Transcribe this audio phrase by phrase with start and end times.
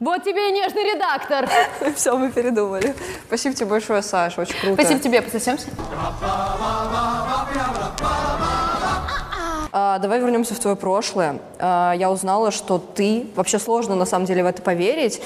[0.00, 1.48] Вот тебе и нежный редактор.
[1.94, 2.96] Все, мы передумали.
[3.28, 4.74] Спасибо тебе большое, Саша, очень круто.
[4.74, 5.68] Спасибо тебе, пососемся.
[9.70, 11.38] А, давай вернемся в твое прошлое.
[11.60, 13.28] А, я узнала, что ты...
[13.36, 15.22] Вообще сложно, на самом деле, в это поверить.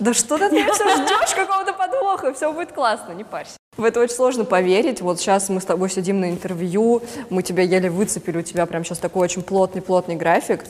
[0.00, 2.34] Да что ты от меня все ждешь какого-то подвоха?
[2.34, 3.56] Все будет классно, не парься.
[3.78, 5.00] В это очень сложно поверить.
[5.00, 7.00] Вот сейчас мы с тобой сидим на интервью,
[7.30, 10.64] мы тебя еле выцепили, у тебя прям сейчас такой очень плотный-плотный график.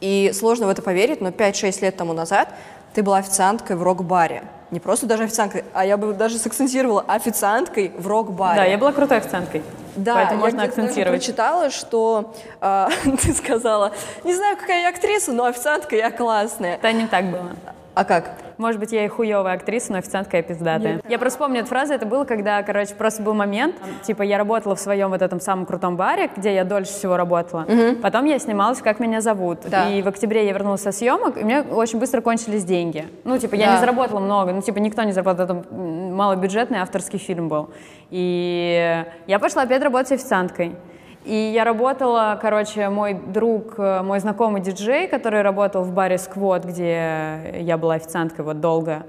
[0.00, 2.50] И сложно в это поверить, но 5-6 лет тому назад
[2.94, 4.44] ты была официанткой в рок-баре.
[4.70, 8.56] Не просто даже официанткой, а я бы даже сакцентировала официанткой в рок-баре.
[8.56, 9.62] Да, я была крутой официанткой.
[9.96, 11.20] Да, поэтому я можно акцентировать.
[11.20, 12.88] прочитала, что э,
[13.22, 13.92] ты сказала,
[14.24, 16.76] не знаю, какая я актриса, но официантка я классная.
[16.76, 17.50] Это не так было.
[17.94, 18.32] А как?
[18.58, 21.00] Может быть, я и хуевая актриса, но официантка я пиздатая.
[21.08, 24.74] Я просто помню эту фразу, это было, когда, короче, просто был момент, типа, я работала
[24.74, 27.66] в своем вот этом самом крутом баре, где я дольше всего работала.
[28.02, 29.60] Потом я снималась «Как меня зовут».
[29.68, 29.88] Да.
[29.90, 33.06] И в октябре я вернулась со съемок, и у меня очень быстро кончились деньги.
[33.24, 33.72] Ну, типа, я Да.
[33.74, 37.70] не заработала много, ну, типа, никто не заработал, это малобюджетный авторский фильм был.
[38.10, 40.74] И я пошла опять работать официанткой.
[41.24, 46.64] И я работала, короче, мой друг, э, мой знакомый диджей, который работал в баре «Сквот»,
[46.64, 49.06] где я была официанткой вот долго,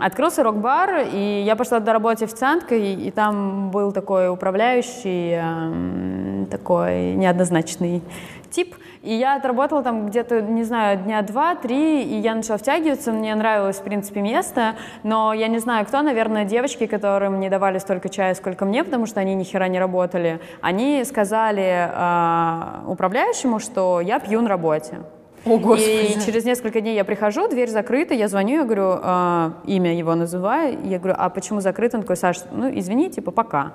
[0.00, 7.14] открылся рок-бар, и я пошла туда работать официанткой, и там был такой управляющий, эм, такой
[7.14, 8.02] неоднозначный
[8.50, 8.76] тип.
[9.06, 13.76] И я отработала там где-то, не знаю, дня два-три, и я начала втягиваться, мне нравилось,
[13.76, 18.34] в принципе, место, но я не знаю, кто, наверное, девочки, которым не давали столько чая,
[18.34, 24.18] сколько мне, потому что они ни хера не работали, они сказали э, управляющему, что я
[24.18, 24.96] пью на работе.
[25.44, 29.94] О, И через несколько дней я прихожу, дверь закрыта, я звоню, я говорю, э, имя
[29.94, 31.98] его называю, я говорю, а почему закрыто?
[31.98, 33.74] Он такой, Саш, ну извини, типа пока.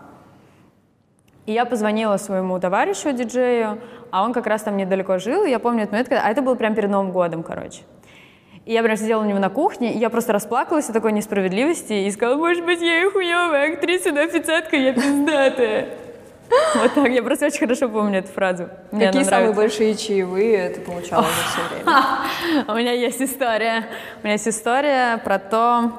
[1.46, 3.80] И я позвонила своему товарищу, диджею,
[4.12, 6.42] а он как раз там недалеко жил, и я помню этот момент, когда- а это
[6.42, 7.82] было прям перед Новым годом, короче.
[8.66, 11.94] И я прям сидела у него на кухне, и я просто расплакалась от такой несправедливости
[11.94, 15.88] и сказала, может быть, я и хуевая актриса, но официантка я пиздатая.
[16.76, 18.68] Вот так, я просто очень хорошо помню эту фразу.
[18.92, 22.66] Мне Какие самые большие чаевые ты получала за все время?
[22.68, 23.86] У меня есть история.
[24.22, 25.92] У меня есть история про то,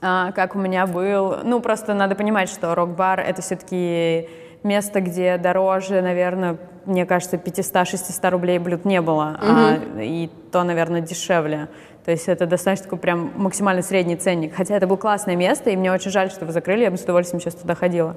[0.00, 1.40] а, как у меня был...
[1.44, 4.30] Ну, просто надо понимать, что рок-бар— это все-таки
[4.62, 11.00] место, где дороже, наверное, мне кажется, 500-600 рублей блюд не было, а, и то, наверное,
[11.00, 11.68] дешевле.
[12.04, 14.54] То есть это достаточно такой прям максимально средний ценник.
[14.56, 17.02] Хотя это было классное место, и мне очень жаль, что вы закрыли, я бы с
[17.02, 18.16] удовольствием сейчас туда ходила.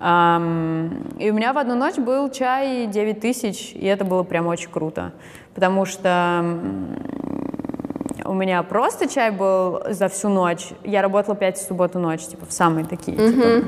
[0.00, 4.70] И у меня в одну ночь был чай 9 тысяч, и это было прям очень
[4.70, 5.12] круто.
[5.54, 6.44] Потому что
[8.24, 10.70] у меня просто чай был за всю ночь.
[10.82, 13.16] Я работала 5 в субботу ночь, типа, в самые такие.
[13.16, 13.64] типа.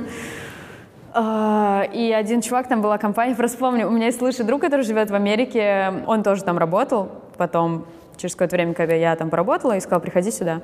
[1.13, 4.83] А, И один чувак, там была компания, просто помню, у меня есть лучший друг, который
[4.83, 9.77] живет в Америке, он тоже там работал, потом, через какое-то время, когда я там поработала,
[9.77, 10.61] и сказал, приходи сюда.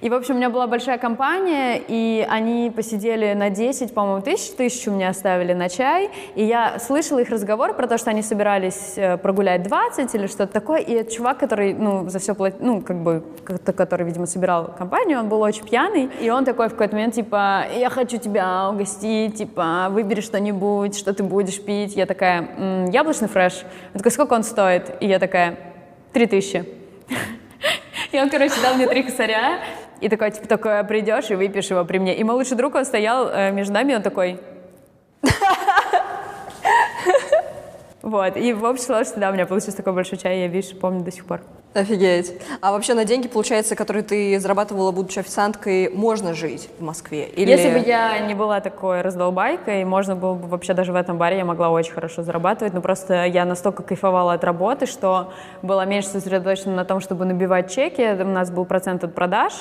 [0.00, 4.52] И, в общем, у меня была большая компания, и они посидели на 10, по-моему, тысяч,
[4.56, 8.94] тысячу мне оставили на чай, и я слышала их разговор про то, что они собирались
[8.96, 12.80] э, прогулять 20 или что-то такое, и этот чувак, который, ну, за все платил, ну,
[12.80, 13.22] как бы,
[13.76, 17.64] который, видимо, собирал компанию, он был очень пьяный, и он такой в какой-то момент, типа,
[17.76, 21.96] я хочу тебя угостить, типа, выбери что-нибудь, что ты будешь пить.
[21.96, 23.64] Я такая, «М, яблочный фреш.
[23.92, 24.96] Он такой, сколько он стоит?
[25.00, 25.58] И я такая,
[26.12, 26.64] три тысячи.
[28.12, 29.60] И он, короче, дал мне три косаря,
[30.00, 32.16] и такой, типа, такой, придешь и выпьешь его при мне.
[32.16, 34.40] И мой лучший друг, он стоял э, между нами, он такой...
[38.02, 41.04] Вот, и в общей сложности, да, у меня получился такой большой чай, я, видишь, помню
[41.04, 41.42] до сих пор.
[41.72, 42.32] Офигеть.
[42.60, 47.26] А вообще на деньги, получается, которые ты зарабатывала, будучи официанткой, можно жить в Москве?
[47.28, 47.48] Или...
[47.48, 51.36] Если бы я не была такой раздолбайкой, можно было бы вообще даже в этом баре
[51.38, 55.32] я могла очень хорошо зарабатывать, но просто я настолько кайфовала от работы, что
[55.62, 58.02] была меньше сосредоточена на том, чтобы набивать чеки.
[58.02, 59.52] У нас был процент от продаж,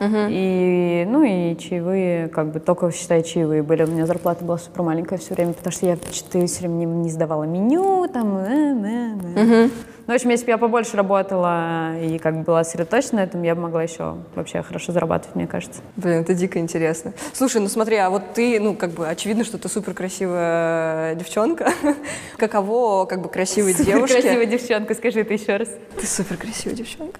[0.00, 3.84] и, ну и чаевые, как бы только, считай, чаевые были.
[3.84, 6.84] У меня зарплата была супер маленькая все время, потому что я что-то все время не,
[6.84, 9.68] не сдавала меню, там, э, э, э.
[10.06, 13.42] Ну, в общем, если бы я побольше работала и как бы была сосредоточена на этом,
[13.42, 15.80] я бы могла еще вообще хорошо зарабатывать, мне кажется.
[15.96, 17.12] Блин, это дико интересно.
[17.32, 21.72] Слушай, ну смотри, а вот ты, ну как бы очевидно, что ты супер красивая девчонка.
[22.36, 24.20] Каково, как бы красивой девушке?
[24.20, 25.68] Красивая девчонка, скажи это еще раз.
[25.98, 27.18] Ты супер красивая девчонка.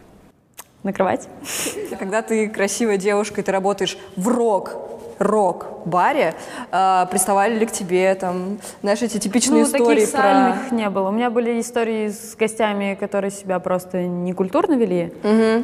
[0.87, 1.29] На кровать?
[1.99, 4.77] Когда ты красивая девушка, и ты работаешь в рок,
[5.19, 6.35] рок-баре,
[6.71, 11.09] а, приставали ли к тебе там, знаешь, эти типичные ну, истории таких сальных не было.
[11.09, 15.13] У меня были истории с гостями, которые себя просто некультурно вели.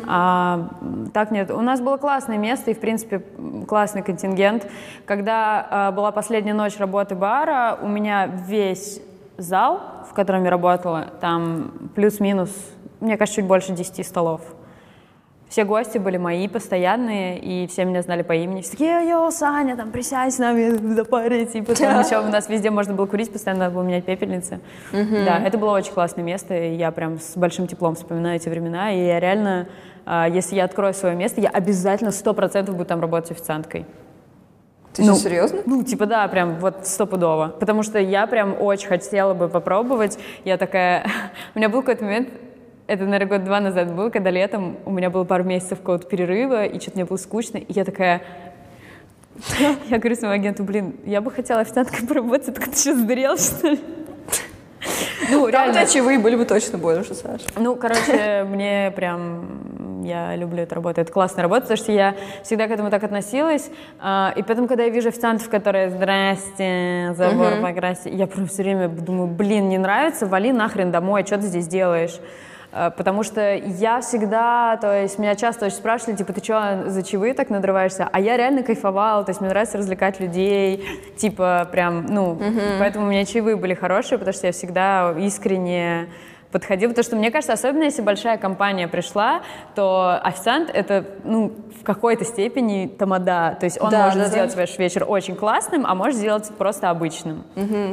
[0.09, 1.53] А м, так нет.
[1.53, 3.23] У нас было классное место и, в принципе,
[3.69, 4.67] классный контингент.
[5.05, 9.01] Когда а, была последняя ночь работы бара, у меня весь
[9.39, 12.51] зал, в котором я работала, там плюс-минус,
[12.99, 14.41] мне кажется, чуть больше 10 столов.
[15.53, 18.63] Все гости были мои постоянные, и все меня знали по имени.
[18.63, 21.55] Все такие, йоу, Саня, там, присядь с нами, запарить.
[21.55, 24.61] И потом еще у нас везде можно было курить, постоянно надо было менять пепельницы.
[24.93, 28.93] Да, это было очень классное место, и я прям с большим теплом вспоминаю эти времена.
[28.95, 29.69] И я реально,
[30.07, 33.85] а, если я открою свое место, я обязательно сто процентов буду там работать официанткой.
[34.95, 35.61] Ты Ну, что, серьезно?
[35.67, 37.55] Ну, типа, да, прям вот стопудово.
[37.61, 40.19] Потому что я прям очень хотела бы попробовать.
[40.47, 41.07] Я такая...
[41.55, 42.29] У меня был какой-то момент,
[42.87, 46.65] это, наверное, год два назад был, когда летом у меня было пару месяцев какого-то перерыва,
[46.65, 48.23] и что-то мне было скучно, и я такая...
[49.89, 53.69] Я говорю своему агенту, блин, я бы хотела официанткой поработать, так ты что, сдурел, что
[53.69, 53.81] ли?
[55.31, 55.73] Ну, Там реально.
[55.75, 57.45] тебя чаевые были бы точно больше, Саша.
[57.57, 61.01] Ну, короче, мне прям, я люблю эту работу.
[61.01, 63.71] Это классная работа, потому что я всегда к этому так относилась.
[64.01, 68.89] А, И потом, когда я вижу официантов, которые «Здрасте, забор покрасьте», я прям все время
[68.89, 72.19] думаю, блин, не нравится, вали нахрен домой, что ты здесь делаешь?
[72.73, 77.03] А, Потому что я всегда, то есть меня часто очень спрашивали, типа, ты что, за
[77.03, 78.09] чаевые так надрываешься?
[78.11, 80.85] А я реально кайфовала, то есть мне нравится развлекать людей,
[81.17, 82.39] типа, прям, ну,
[82.79, 86.09] поэтому у меня чаевые были хорошие, потому что я всегда искренне
[86.51, 89.41] подходил, потому что мне кажется, особенно если большая компания пришла,
[89.75, 94.31] то официант это, ну, в какой-то степени тамада, то есть он Да, может да, да.
[94.31, 97.45] сделать ваш вечер очень классным, а может сделать просто обычным.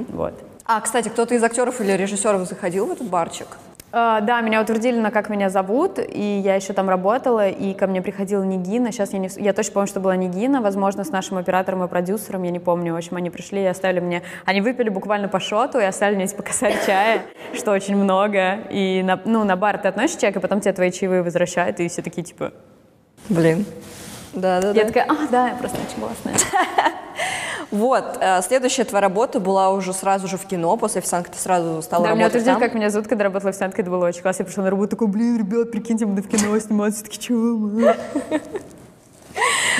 [0.09, 0.33] Вот.
[0.65, 3.47] А, кстати, кто-то из актеров или режиссеров заходил в этот барчик?
[3.91, 7.87] А, Да, меня утвердили на как меня зовут, и я еще там работала, и ко
[7.87, 8.91] мне приходила Нигина.
[8.91, 12.43] Сейчас я, не, я точно помню, что была Нигина, возможно, с нашим оператором и продюсером,
[12.43, 12.93] я не помню.
[12.93, 14.21] В общем, они пришли и оставили мне...
[14.45, 18.59] Они выпили буквально по шоту и оставили мне типа косарь чая, что очень много.
[18.69, 21.87] И на, ну, на бар ты относишь чек, и потом тебе твои чаевые возвращают, и
[21.87, 22.53] все такие типа...
[23.27, 23.65] Блин.
[24.33, 24.79] Да-да-да.
[24.79, 26.35] Я такая, а, да, я просто очень классная.
[27.71, 31.83] Вот, э, следующая твоя работа была уже сразу же в кино, после официантки ты сразу
[31.83, 32.59] стала Да, меня работать утвердили, там.
[32.61, 34.41] как меня зовут, когда работала официанткой, это было очень классно.
[34.41, 37.03] Я пришла на работу, такой, блин, ребят, прикиньте, буду в кино сниматься.
[37.03, 37.93] Такие, чего?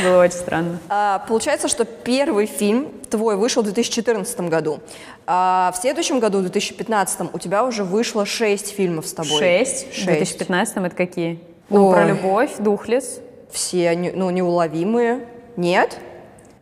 [0.04, 0.78] Было очень странно.
[0.88, 4.80] А, Получается, что первый фильм твой вышел в 2014 году.
[5.26, 9.40] А в следующем году, в 2015, у тебя уже вышло шесть фильмов с тобой.
[9.40, 9.92] Шесть.
[9.92, 10.06] В Шесть.
[10.06, 11.40] 2015 это какие?
[11.70, 13.20] Ну, про любовь, Духлес.
[13.52, 15.26] Все, ну, неуловимые.
[15.58, 15.98] Нет?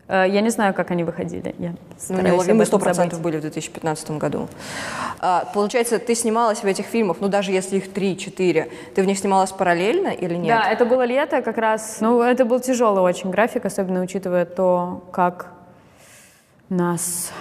[0.07, 1.53] Э, Я не знаю, как они выходили.
[1.59, 1.73] Я
[2.09, 3.19] Ну, неуловимые об этом 100% забыть.
[3.19, 4.47] были в 2015 году.
[5.19, 9.17] А, получается, ты снималась в этих фильмах, ну, даже если их 3-4, ты в них
[9.17, 10.47] снималась параллельно или нет?
[10.55, 11.97] Да, это было лето как раз.
[11.99, 15.47] Ну, это был тяжелый очень график, особенно учитывая то, как
[16.69, 17.31] нас...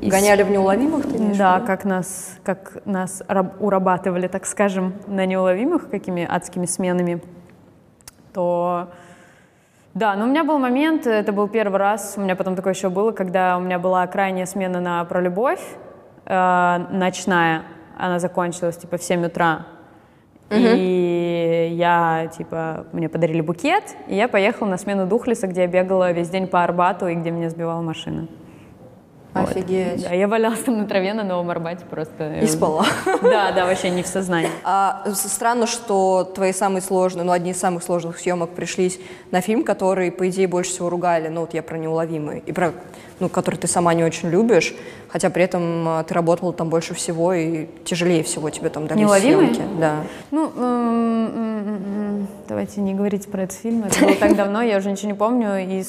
[0.00, 5.26] Гоняли в неуловимых, ты имеешь Да, как нас, как нас раб- урабатывали, так скажем, на
[5.26, 7.20] неуловимых какими адскими сменами,
[8.32, 8.88] то
[9.94, 12.88] да, но у меня был момент, это был первый раз, у меня потом такое еще
[12.88, 15.60] было, когда у меня была крайняя смена на про любовь,
[16.24, 17.62] э, ночная,
[17.98, 19.66] она закончилась типа в 7 утра.
[20.50, 26.12] И я, типа, мне подарили букет, и я поехала на смену Духлиса, где я бегала
[26.12, 28.28] весь день по Арбату и где меня сбивала машина.
[29.34, 29.50] Вот.
[29.50, 30.02] Офигеть.
[30.02, 32.38] Да, я валялась там на траве на Новом Арбате просто.
[32.40, 32.86] И спала.
[33.22, 34.50] Да, да, вообще не в сознании.
[34.64, 38.98] А, странно, что твои самые сложные, ну, одни из самых сложных съемок пришлись
[39.30, 41.28] на фильм, который, по идее, больше всего ругали.
[41.28, 42.40] Ну, вот я про неуловимые.
[42.46, 42.72] И про,
[43.20, 44.74] ну, который ты сама не очень любишь,
[45.08, 49.54] хотя при этом а, ты работала там больше всего и тяжелее всего тебе там «Неуловимые»?
[49.54, 49.62] съемки.
[49.80, 50.04] Да.
[50.30, 50.52] Ну,
[52.48, 53.84] давайте не говорить про этот фильм.
[53.84, 55.58] Это было так давно, я уже ничего не помню.
[55.58, 55.84] И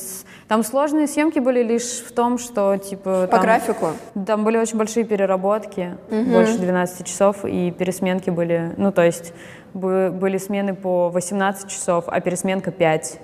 [0.47, 3.27] Там сложные съемки были лишь в том, что, типа...
[3.31, 3.87] По графику?
[4.25, 8.73] Там были очень большие переработки, больше 12 часов, и пересменки были...
[8.77, 9.33] Ну, то есть
[9.73, 13.19] бы- были смены по 18 часов, а пересменка 5.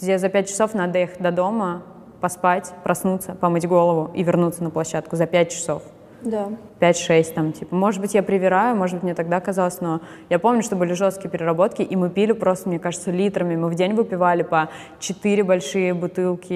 [0.00, 1.82] Где за 5 часов надо ехать до дома,
[2.22, 5.82] поспать, проснуться, помыть голову и вернуться на площадку за 5 часов.
[6.22, 6.50] Да.
[6.78, 7.74] 5-6 там, типа.
[7.74, 10.00] Может быть, я привираю, может быть, мне тогда казалось, но
[10.30, 13.56] я помню, что были жесткие переработки, и мы пили просто, мне кажется, литрами.
[13.56, 14.68] Мы в день выпивали по
[15.00, 16.52] 4 большие бутылки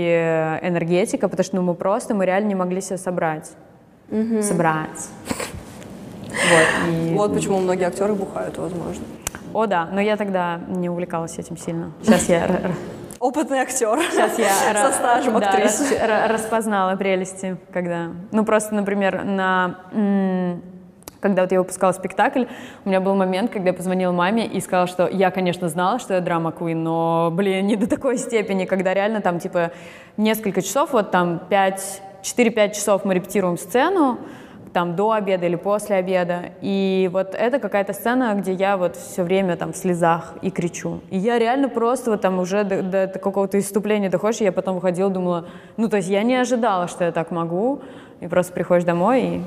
[0.62, 3.50] энергетика, потому что ну, мы просто, мы реально не могли себя собрать.
[4.40, 5.08] Собрать.
[6.28, 9.02] Вот, и- Вот почему многие актеры бухают, возможно.
[9.52, 11.90] О, да, но я тогда не увлекалась этим сильно.
[12.02, 12.70] Сейчас я
[13.26, 13.98] Опытный актер.
[14.12, 15.98] Сейчас я Со стажем да, актрисы.
[15.98, 18.10] рас- ра- распознала прелести, когда...
[18.30, 20.60] Ну, просто, например, на...
[21.18, 22.44] Когда вот я выпускала спектакль,
[22.84, 26.14] у меня был момент, когда я позвонила маме и сказала, что я, конечно, знала, что
[26.14, 29.72] я драма квин, но, блин, не до такой степени, когда реально там, типа,
[30.16, 34.18] несколько часов, вот там 5, 4-5 часов мы репетируем сцену,
[34.76, 36.50] там до обеда или после обеда.
[36.60, 41.00] И вот это какая-то сцена, где я вот все время там в слезах и кричу.
[41.08, 44.74] И я реально просто вот там уже до, до какого-то иступления доходишь, и я потом
[44.74, 47.80] выходила, думала, ну то есть я не ожидала, что я так могу.
[48.20, 49.42] И просто приходишь домой и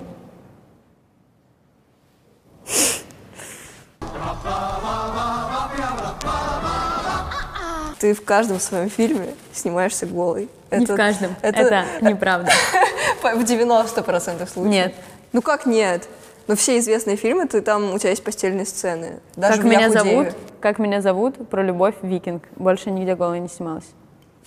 [7.99, 10.49] Ты в каждом своем фильме снимаешься голой.
[10.71, 11.35] Не в каждом.
[11.43, 12.51] Это, неправда.
[13.21, 14.55] В 90% случаев.
[14.57, 14.95] Нет.
[15.31, 16.07] Ну как нет?
[16.47, 19.19] Ну все известные фильмы, ты там, у тебя есть постельные сцены.
[19.35, 20.23] Даже как в «Я меня худею».
[20.23, 20.35] зовут?
[20.59, 21.49] Как меня зовут?
[21.49, 22.43] Про любовь Викинг.
[22.55, 23.85] Больше нигде голая не снималась.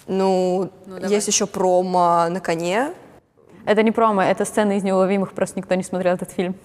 [0.09, 0.71] Ну,
[1.09, 2.93] есть еще промо на коне.
[3.65, 6.57] Это не промо, это сцена из неуловимых, просто никто не смотрел этот фильм.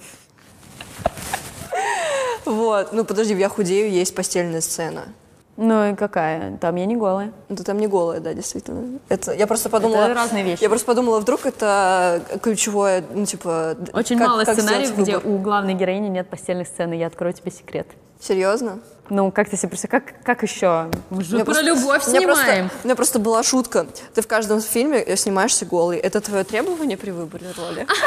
[2.45, 2.93] Вот.
[2.93, 5.13] Ну подожди, в «Я худею» есть постельная сцена.
[5.57, 6.55] Ну и какая?
[6.57, 7.31] Там я не голая.
[7.49, 8.99] Ну, ты там не голая, да, действительно.
[9.09, 10.03] Это, я просто подумала...
[10.03, 10.61] Это разные вещи.
[10.61, 13.75] Я просто подумала, вдруг это ключевое, ну, типа...
[13.91, 16.93] Очень как- мало как сценариев, где у главной героини нет постельной сцены.
[16.93, 17.87] Я открою тебе секрет.
[18.19, 18.79] Серьезно?
[19.09, 20.89] Ну, как ты себе представляешь, как, как еще?
[21.09, 22.69] Мы же про просто- любовь у меня просто- снимаем.
[22.83, 23.87] у меня просто была шутка.
[24.13, 25.97] Ты в каждом фильме э, снимаешься голый.
[25.97, 27.87] Это твое требование при выборе роли?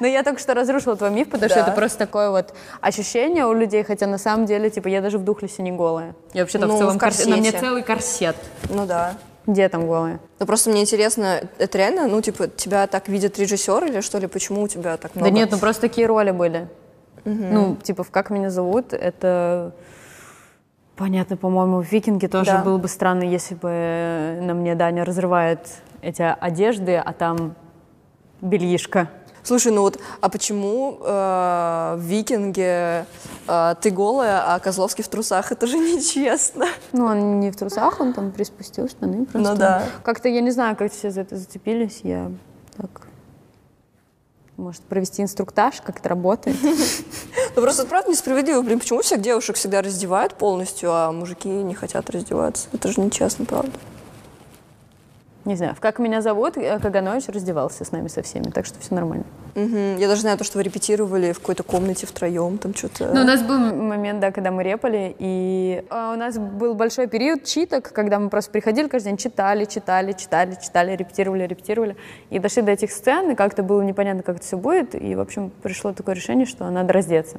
[0.00, 1.66] Но я только что разрушила твой миф, потому что Да.
[1.66, 5.24] это просто такое вот ощущение у людей, хотя на самом деле, типа, я даже в
[5.24, 6.14] духлесе не голая.
[6.32, 7.26] Я вообще-то Ну, в целом в корсет.
[7.26, 7.60] На мне корсете.
[7.66, 8.36] целый корсет.
[8.70, 9.14] Ну да.
[9.46, 10.20] Где там голая?
[10.38, 14.26] Ну просто мне интересно, это реально, ну типа, тебя так видят режиссер или что ли?
[14.28, 15.28] Почему у тебя так много?
[15.30, 16.68] Да нет, ну просто такие роли были.
[17.24, 19.72] Ну, типа, в «Как меня зовут» это...
[20.96, 22.62] Понятно, по-моему, в «Викинге» тоже Да.
[22.62, 25.60] было бы странно, если бы на мне Даня разрывает
[26.02, 27.54] эти одежды, а там
[28.40, 29.08] бельишко.
[29.44, 33.06] Слушай, ну вот, а почему э, в «Викинге»
[33.48, 35.50] э, ты голая, а Козловский в трусах?
[35.50, 36.66] Это же нечестно.
[36.92, 39.52] Ну, он не в трусах, он там приспустил штаны просто.
[39.52, 39.84] Ну да.
[40.04, 42.30] Как-то, я не знаю, как все за это зацепились, я
[42.76, 43.08] так...
[44.56, 46.56] Может, провести инструктаж, как это работает?
[47.54, 48.62] Ну просто это правда несправедливо.
[48.62, 52.68] Блин, почему всех девушек всегда раздевают полностью, а мужики не хотят раздеваться?
[52.72, 53.72] Это же нечестно, правда.
[55.44, 55.74] Не знаю.
[55.74, 59.24] В «Как меня зовут» э, Каганович раздевался с нами со всеми, так что все нормально.
[59.56, 59.96] Мгм.
[59.96, 63.12] Я даже знаю то, что вы репетировали в какой-то комнате втроем, там что-то...
[63.12, 67.08] Ну, у нас был момент, да, когда мы репали, и а, у нас был большой
[67.08, 71.96] период читок, когда мы просто приходили каждый день, читали, читали, читали, читали, репетировали, репетировали,
[72.30, 75.20] и дошли до этих сцен, и как-то было непонятно, как это все будет, и, в
[75.20, 77.38] общем, пришло такое решение, что надо раздеться.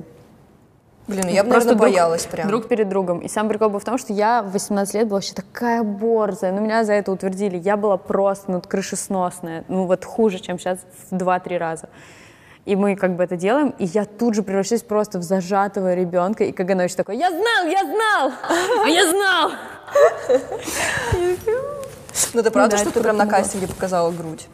[1.07, 2.47] Блин, я бы, Просто наверное, друг- боялась прям.
[2.47, 3.19] Друг перед другом.
[3.19, 6.53] И сам прикол был в том, что я в 18 лет была вообще такая борзая.
[6.53, 7.57] Ну, меня за это утвердили.
[7.57, 9.65] Я была просто, ну, крышесносная.
[9.67, 10.79] Ну, вот хуже, чем сейчас
[11.11, 11.89] в 2-3 раза.
[12.65, 16.45] И мы как бы это делаем, и я тут же превращаюсь просто в зажатого ребенка,
[16.45, 18.31] и Каганович такой, я знал, я знал,
[18.85, 19.51] а я знал.
[22.33, 24.47] Ну это правда, да, что ты прям на кастинге показала грудь?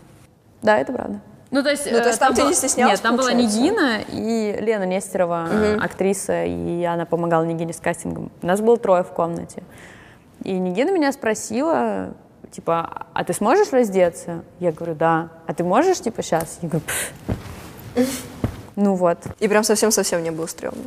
[0.63, 1.21] Да, это правда.
[1.51, 3.57] Ну, то есть, Ну, то есть там ты не стеснялась, Нет, там была получается?
[3.59, 5.47] Нигина и Лена Нестерова,
[5.81, 8.31] актриса, и она помогала Нигине с кастингом.
[8.43, 9.63] Нас было трое в комнате.
[10.43, 12.13] И Нигина меня спросила,
[12.51, 14.43] типа, а ты сможешь раздеться?
[14.59, 15.29] Я говорю, да.
[15.47, 16.59] А ты можешь, типа, сейчас?
[16.61, 16.85] Я говорю.
[18.75, 19.17] Ну вот.
[19.39, 20.83] И прям совсем-совсем не было стрёмно.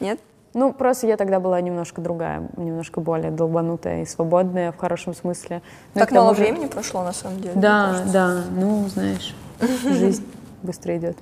[0.00, 0.18] Нет?
[0.54, 5.62] Ну, просто я тогда была немножко другая, немножко более долбанутая и свободная в хорошем смысле.
[5.94, 7.54] Ну, и так мало же- времени прошло, на самом деле.
[7.54, 9.34] Да, да, ну, знаешь,
[9.84, 10.24] жизнь
[10.62, 11.16] быстро идет.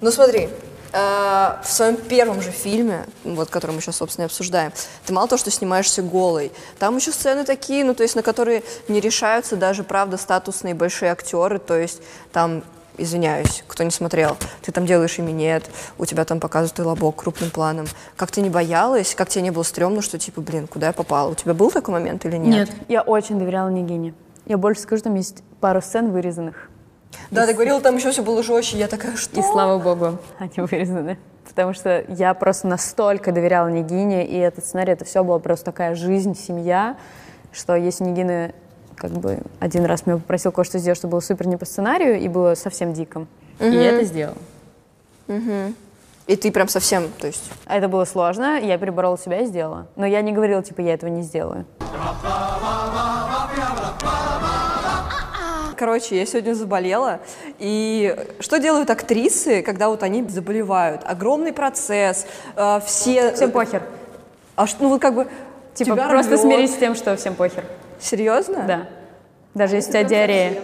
[0.00, 0.48] Ну смотри,
[0.92, 0.98] э,
[1.62, 4.72] в своем первом же фильме, вот, который мы сейчас, собственно, и обсуждаем,
[5.06, 8.62] ты мало того, что снимаешься голой, там еще сцены такие, ну, то есть на которые
[8.88, 12.64] не решаются даже, правда, статусные большие актеры, то есть там,
[12.98, 17.16] извиняюсь, кто не смотрел, ты там делаешь и минет, у тебя там показывают и лобок
[17.16, 17.86] крупным планом.
[18.16, 21.30] Как ты не боялась, как тебе не было стрёмно, что типа, блин, куда я попала?
[21.30, 22.70] У тебя был такой момент или нет?
[22.88, 24.14] Я очень доверяла Нигине.
[24.46, 26.68] Я больше скажу, там есть пару сцен вырезанных.
[27.30, 29.38] Да, ты говорила, там еще все было жестче, я такая, что?
[29.38, 31.18] И слава богу, они вырезаны.
[31.48, 35.94] Потому что я просто настолько доверяла Нигине, и этот сценарий, это все было просто такая
[35.94, 36.96] жизнь, семья,
[37.52, 38.52] что если Нигина
[38.96, 42.28] как бы один раз меня попросил кое-что сделать, что было супер не по сценарию, и
[42.28, 43.26] было совсем диком.
[43.58, 44.36] И я это сделала.
[46.28, 47.50] И ты прям совсем, то есть...
[47.66, 49.88] А Это было сложно, я переборола себя и сделала.
[49.96, 51.66] Но я не говорила, типа, я этого не сделаю.
[55.82, 57.18] Короче, я сегодня заболела.
[57.58, 61.02] И что делают актрисы, когда вот они заболевают?
[61.04, 62.24] Огромный процесс,
[62.54, 63.32] э, все...
[63.32, 63.82] Всем похер.
[64.54, 65.26] А что, ну вот как бы...
[65.74, 66.40] Типа, тебя просто рвет.
[66.40, 67.64] смирись с тем, что всем похер.
[67.98, 68.62] Серьезно?
[68.64, 68.88] Да.
[69.54, 70.60] Даже если у тебя диарея.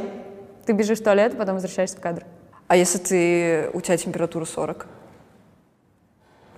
[0.66, 2.22] Ты бежишь в туалет, потом возвращаешься в кадр.
[2.68, 3.70] А если ты...
[3.72, 4.86] у тебя температура 40?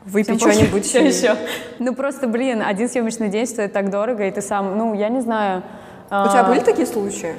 [0.04, 0.86] Выпей что-нибудь.
[0.86, 1.34] Что и- еще?
[1.78, 5.22] Ну просто, блин, один съемочный день стоит так дорого, и ты сам, ну, я не
[5.22, 5.62] знаю.
[6.10, 7.34] У тебя были такие случаи?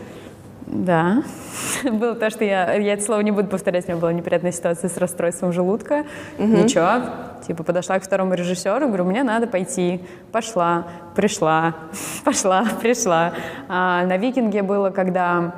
[0.72, 1.24] Да.
[1.84, 4.90] Было то, что я, я это слово не буду повторять, у меня была неприятная ситуация
[4.90, 6.06] с расстройством желудка.
[6.38, 7.12] Ничего,
[7.46, 10.02] типа подошла к второму режиссеру, говорю, мне надо пойти.
[10.32, 11.76] Пошла, пришла,
[12.24, 13.34] пошла, пришла.
[13.68, 15.54] А, на «Викинге» было, когда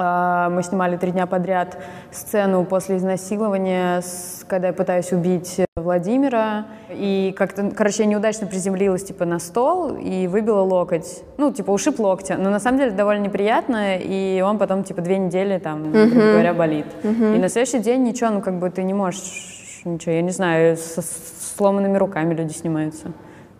[0.00, 1.76] Мы снимали три дня подряд
[2.10, 4.02] сцену после изнасилования,
[4.46, 6.66] когда я пытаюсь убить Владимира.
[6.90, 11.22] И как-то, короче, я неудачно приземлилась, типа, на стол и выбила локоть.
[11.36, 12.36] Ну, типа, ушиб локтя.
[12.38, 16.54] Но на самом деле довольно неприятно, и он потом, типа, две недели, там, грубо говоря,
[16.54, 16.86] болит.
[17.04, 20.76] И на следующий день ничего, ну, как бы ты не можешь ничего, я не знаю,
[20.76, 23.12] со с сломанными руками люди снимаются.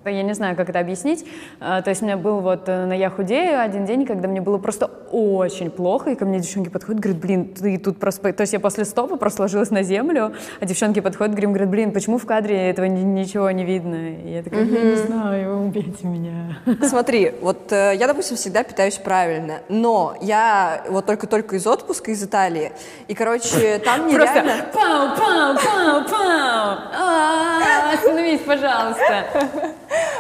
[0.07, 1.27] Я не знаю, как это объяснить.
[1.61, 4.41] А, То есть у меня был вот э, на «Я худею» один день, когда мне
[4.41, 8.33] было просто очень плохо, и ко мне девчонки подходят, говорят, блин, ты тут просто...
[8.33, 11.93] То есть я после стопа просто ложилась на землю, а девчонки подходят, говорим, говорят, блин,
[11.93, 14.11] почему в кадре этого ни- ничего не видно?
[14.13, 16.57] И я такая, я не знаю, убейте меня.
[16.83, 22.25] Смотри, вот э, я, допустим, всегда питаюсь правильно, но я вот только-только из отпуска из
[22.25, 22.73] Италии,
[23.07, 24.65] и, короче, там Просто нереально...
[24.73, 26.79] пау, пау, пау, пау.
[26.97, 29.25] А, Остановись, пожалуйста.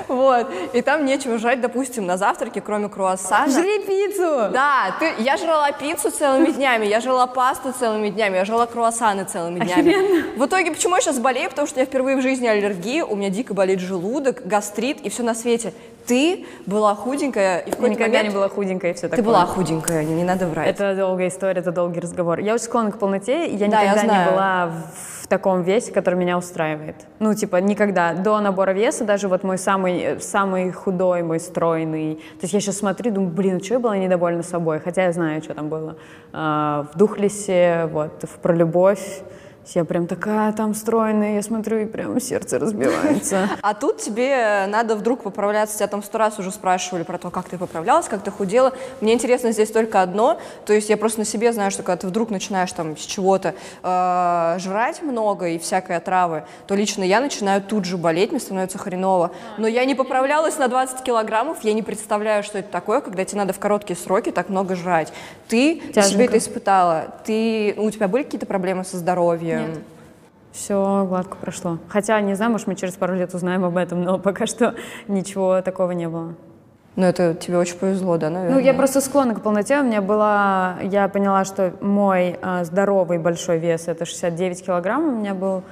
[0.08, 3.50] Вот, и там нечего жрать, допустим, на завтраке, кроме круассана.
[3.50, 4.50] Жри пиццу!
[4.52, 9.24] Да, ты, я жрала пиццу целыми днями, я жрала пасту целыми днями, я жрала круассаны
[9.24, 10.36] целыми днями.
[10.36, 11.50] В итоге, почему я сейчас болею?
[11.50, 15.22] Потому что я впервые в жизни аллергия, у меня дико болит желудок, гастрит и все
[15.22, 15.72] на свете.
[16.06, 19.16] Ты была худенькая, и в Я какой-то никогда момент не была худенькая и все ты
[19.16, 19.24] такое.
[19.24, 20.68] была худенькая, не, не надо врать.
[20.68, 22.38] Это долгая история, это долгий разговор.
[22.40, 24.24] Я очень склонна к полноте, я Да, я никогда знаю.
[24.26, 26.96] не была в, таком весе, который меня устраивает.
[27.20, 28.14] Ну, типа, никогда.
[28.14, 32.16] До набора веса даже вот мой самый, э, самый худой, мой стройный.
[32.16, 34.80] То есть я сейчас смотрю, думаю, блин, что я была недовольна собой?
[34.80, 35.96] Хотя я знаю, что там было.
[36.32, 39.22] А, в Духлесе, вот, в Про любовь.
[39.74, 43.48] Я прям такая там стройная, я смотрю, и прям сердце разбивается.
[43.62, 47.48] А тут тебе надо вдруг поправляться, тебя там сто раз уже спрашивали про то, как
[47.48, 48.72] ты поправлялась, как ты худела.
[49.00, 52.06] Мне интересно здесь только одно, то есть я просто на себе знаю, что когда ты
[52.08, 57.62] вдруг начинаешь там с чего-то э, жрать много и всякой отравы, то лично я начинаю
[57.62, 59.30] тут же болеть, мне становится хреново.
[59.58, 63.38] Но я не поправлялась на 20 килограммов, я не представляю, что это такое, когда тебе
[63.38, 65.12] надо в короткие сроки так много жрать.
[65.48, 69.59] Ты себе это испытала, ты, ну, у тебя были какие-то проблемы со здоровьем?
[69.68, 69.78] Нет.
[70.52, 71.78] Все гладко прошло.
[71.88, 74.74] Хотя, не знаю, может, мы через пару лет узнаем об этом, но пока что
[75.08, 76.34] ничего такого не было.
[76.96, 78.56] Ну, это тебе очень повезло, да, наверное?
[78.56, 79.80] Ну, я просто склонна к полноте.
[79.80, 80.76] У меня была...
[80.82, 85.08] Я поняла, что мой а, здоровый большой вес— это 69 килограмм.
[85.08, 85.62] У меня был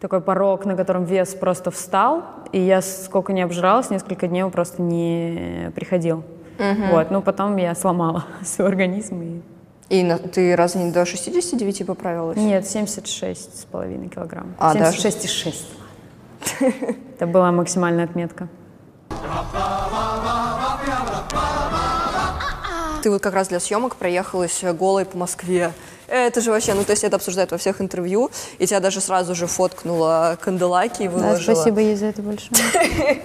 [0.00, 4.50] такой порог, на котором вес просто встал, и я сколько не обжиралась, несколько дней он
[4.50, 6.24] просто не приходил.
[6.90, 9.22] Вот, ну потом я сломала свой организм.
[9.22, 9.40] И...
[9.90, 12.36] И на- ты разве не до 69 поправилась?
[12.38, 14.54] Нет, 76 с половиной килограмм.
[14.58, 14.98] А, даже?
[14.98, 15.56] 76,6.
[17.16, 18.48] Это была максимальная отметка.
[23.02, 25.72] Ты вот как раз для съемок проехалась э, голой по Москве.
[26.08, 29.34] Это же вообще, ну то есть это обсуждают во всех интервью, и тебя даже сразу
[29.34, 31.54] же фоткнула Канделаки и Да, выложила.
[31.54, 32.50] спасибо ей за это большое.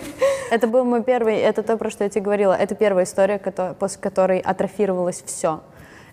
[0.52, 2.54] Это был мой первый, это то, про что я тебе говорила.
[2.54, 3.38] Это первая история,
[3.78, 5.62] после которой атрофировалось все.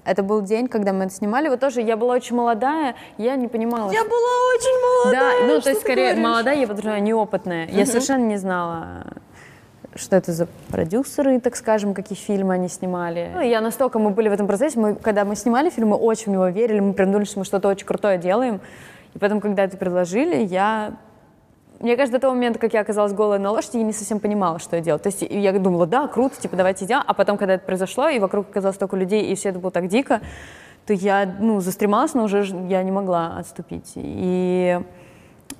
[0.07, 1.49] Это был день, когда мы это снимали.
[1.49, 3.91] Вот тоже я была очень молодая, я не понимала.
[3.91, 4.19] Я что- была
[4.55, 5.41] очень молодая.
[5.41, 6.25] Да, ну то есть скорее говоришь?
[6.25, 7.67] молодая, я подразумеваю, неопытная.
[7.67, 9.07] Я совершенно не знала,
[9.97, 13.31] что это за продюсеры, так скажем, какие фильмы они снимали.
[13.35, 16.27] Ну, я настолько, мы были в этом процессе, мы, когда мы снимали фильм, мы очень
[16.27, 18.61] в него верили, мы прям думали, что мы что-то очень крутое делаем.
[19.15, 20.93] И потом, когда это предложили, я
[21.81, 24.59] мне кажется, до того момента, как я оказалась голой на лошади, я не совсем понимала,
[24.59, 25.01] что я делаю.
[25.01, 27.03] То есть я думала, да, круто, типа, давайте идем.
[27.07, 29.89] А потом, когда это произошло, и вокруг оказалось столько людей, и все это было так
[29.89, 30.21] дико,
[30.87, 33.93] то я, ну, застремалась, но уже я не могла отступить.
[33.97, 34.81] И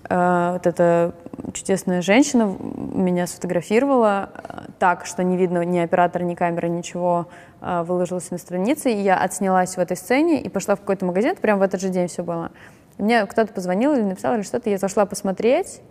[0.09, 1.15] э, вот эта
[1.53, 2.57] чудесная женщина
[2.95, 7.27] меня сфотографировала э, так, что не видно ни оператора, ни камеры, ничего,
[7.61, 11.37] э, выложилась на странице, и я отснялась в этой сцене и пошла в какой-то магазин,
[11.37, 12.53] прямо в этот же день все было.
[12.97, 15.83] Мне кто-то позвонил или написал, или что-то, я зашла посмотреть,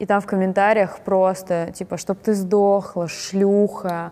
[0.00, 4.10] и там в комментариях просто, типа, чтоб ты сдохла, шлюха,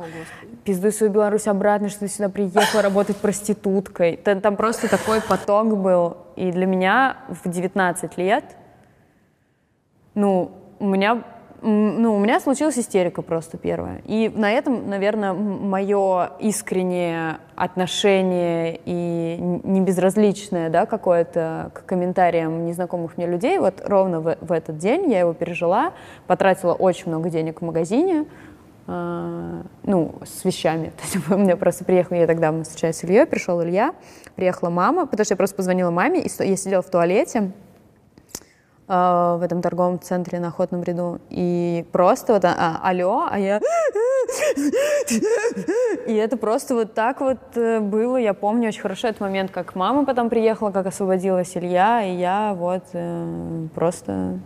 [0.65, 4.17] пиздуй свою Беларусь обратно, что ты сюда приехала работать проституткой.
[4.17, 6.19] Та- Там просто такой поток был.
[6.37, 8.45] И для меня в 19 лет,
[10.15, 11.23] ну, у меня,
[11.61, 14.01] ну, у меня случилась истерика просто первая.
[14.05, 22.65] И на этом, наверное, мое искреннее отношение и н- не безразличное, да, какое-то к комментариям
[22.65, 25.93] незнакомых мне людей, вот ровно в, в этот день я его пережила,
[26.27, 28.27] потратила очень много денег в магазине,
[28.87, 30.87] а, ну, с вещами.
[30.97, 33.95] То есть у меня просто приехал, я тогда мы встречались с Ильей, пришел Илья,
[34.37, 37.53] приехала мама, потому что я просто позвонила маме, и я сидела в туалете,
[38.89, 41.21] в этом торговом центре на Охотном ряду.
[41.29, 43.61] И просто вот, а, алло, а я...
[46.07, 48.17] И это просто вот так вот э, было.
[48.17, 52.55] Я помню очень хорошо этот момент, как мама потом приехала, как освободилась Илья, и я
[52.55, 54.39] вот э, просто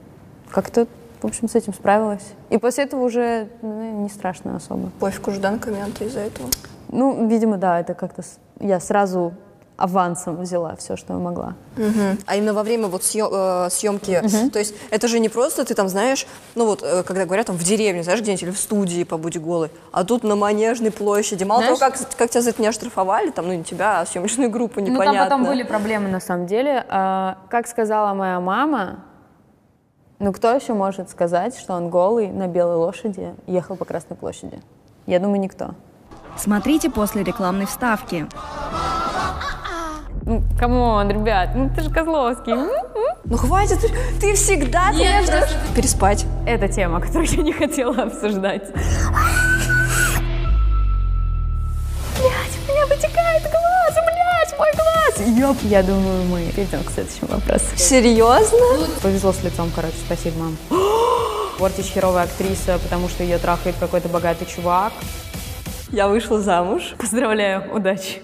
[0.51, 0.87] как-то,
[1.21, 2.35] в общем, с этим справилась.
[2.51, 4.91] И после этого уже ну, не страшно особо.
[5.01, 6.49] Пофиг уже, да, на комменты из-за этого?
[6.89, 8.23] Ну, видимо, да, это как-то
[8.61, 9.35] я сразу
[9.77, 11.55] авансом взяла все, что я могла.
[11.77, 12.19] Мгм.
[12.27, 15.75] А именно во время вот съё- э, съемки, то есть это же не просто ты
[15.75, 19.03] там знаешь, ну вот э, когда говорят там в деревне, знаешь, где-нибудь или в студии
[19.05, 21.45] побудь голой, а тут на Манежной площади.
[21.45, 24.51] Мало того, как, как тебя за это не оштрафовали, там, ну не тебя, а съемочную
[24.51, 25.13] группу, непонятно.
[25.13, 26.85] Ну, там потом были проблемы на самом деле.
[26.89, 29.01] А, как сказала моя мама,
[30.19, 34.61] ну кто еще может сказать, что он голый на белой лошади ехал по Красной площади?
[35.07, 35.71] Я думаю, никто.
[36.37, 38.29] Смотрите после рекламной вставки.
[40.25, 42.55] Ну, come on, ребят, ну ты же Козловский.
[43.25, 43.79] Ну хватит,
[44.21, 46.27] ты, всегда что- переспать.
[46.47, 48.69] Это тема, которую я не хотела обсуждать.
[52.19, 55.29] Блять, у меня вытекает глаз, блять, мой глаз.
[55.39, 57.65] Ёп, я думаю, мы перейдем к следующему вопросу.
[57.77, 58.59] Серьезно?
[59.03, 60.57] Повезло с лицом, короче, спасибо, мам.
[61.59, 64.93] Портич херовая актриса, потому что ее трахает какой-то богатый чувак.
[65.93, 66.95] Я вышла замуж.
[66.97, 68.23] Поздравляю, удачи.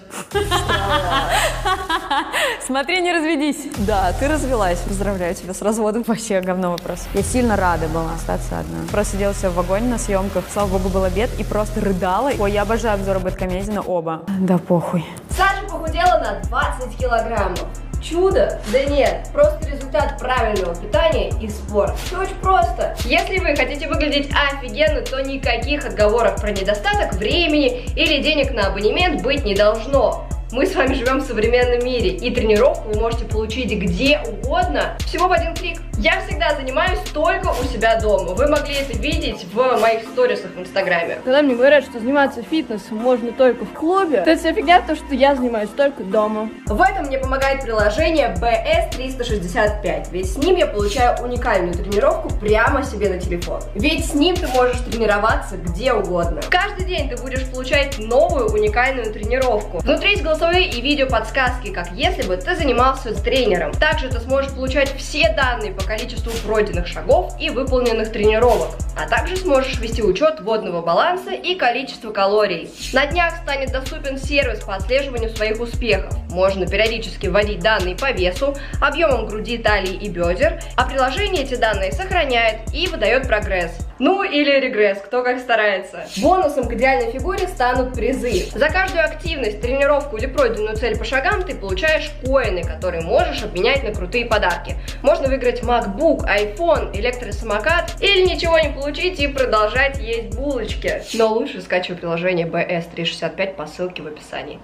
[2.65, 3.67] Смотри, не разведись.
[3.77, 4.79] Да, ты развелась.
[4.79, 6.03] Поздравляю тебя с разводом.
[6.07, 7.07] Вообще говно вопрос.
[7.13, 8.79] Я сильно рада была остаться одна.
[8.91, 10.45] Просто сидела себя в вагоне на съемках.
[10.51, 12.31] Слава богу, был обед и просто рыдала.
[12.39, 14.23] Ой, я обожаю обзоры Бэткомедина оба.
[14.39, 15.05] Да похуй.
[15.29, 17.67] Саша похудела на 20 килограммов.
[18.01, 18.59] Чудо?
[18.71, 21.95] Да нет, просто результат правильного питания и спорта.
[22.05, 22.95] Все очень просто.
[23.05, 29.21] Если вы хотите выглядеть офигенно, то никаких отговорок про недостаток времени или денег на абонемент
[29.21, 30.25] быть не должно.
[30.51, 35.27] Мы с вами живем в современном мире, и тренировку вы можете получить где угодно, всего
[35.27, 35.77] в один клик.
[35.99, 38.33] Я всегда занимаюсь только у себя дома.
[38.33, 41.19] Вы могли это видеть в моих сторисах в Инстаграме.
[41.25, 44.95] Когда мне говорят, что заниматься фитнесом можно только в клубе, то это вся фигня, то,
[44.95, 46.49] что я занимаюсь только дома.
[46.67, 53.09] В этом мне помогает приложение BS365, ведь с ним я получаю уникальную тренировку прямо себе
[53.09, 53.61] на телефон.
[53.75, 56.41] Ведь с ним ты можешь тренироваться где угодно.
[56.49, 59.79] Каждый день ты будешь получать новую уникальную тренировку.
[59.79, 63.73] Внутри есть голосовые и видео подсказки, как если бы ты занимался с тренером.
[63.73, 68.69] Также ты сможешь получать все данные по количеству пройденных шагов и выполненных тренировок.
[68.97, 72.69] А также сможешь вести учет водного баланса и количества калорий.
[72.93, 76.13] На днях станет доступен сервис по отслеживанию своих успехов.
[76.29, 81.91] Можно периодически вводить данные по весу, объемам груди, талии и бедер, а приложение эти данные
[81.91, 83.71] сохраняет и выдает прогресс.
[83.99, 86.05] Ну или регресс, кто как старается.
[86.17, 88.45] Бонусом к идеальной фигуре станут призы.
[88.55, 93.83] За каждую активность, тренировку или пройденную цель по шагам ты получаешь коины, которые можешь обменять
[93.83, 94.77] на крутые подарки.
[95.01, 101.03] Можно выиграть MacBook, iPhone, электросамокат или ничего не получить и продолжать есть булочки.
[101.13, 104.59] Но лучше скачивай приложение BS365 по ссылке в описании.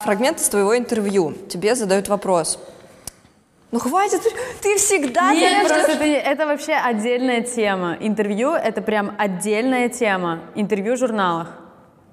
[0.00, 1.34] Фрагмент из твоего интервью.
[1.48, 2.58] Тебе задают вопрос.
[3.70, 4.30] Ну хватит, ты,
[4.62, 7.96] ты всегда Нет, знаешь, просто это, это вообще отдельная тема.
[8.00, 10.40] Интервью— это прям отдельная тема.
[10.54, 11.48] Интервью в журналах.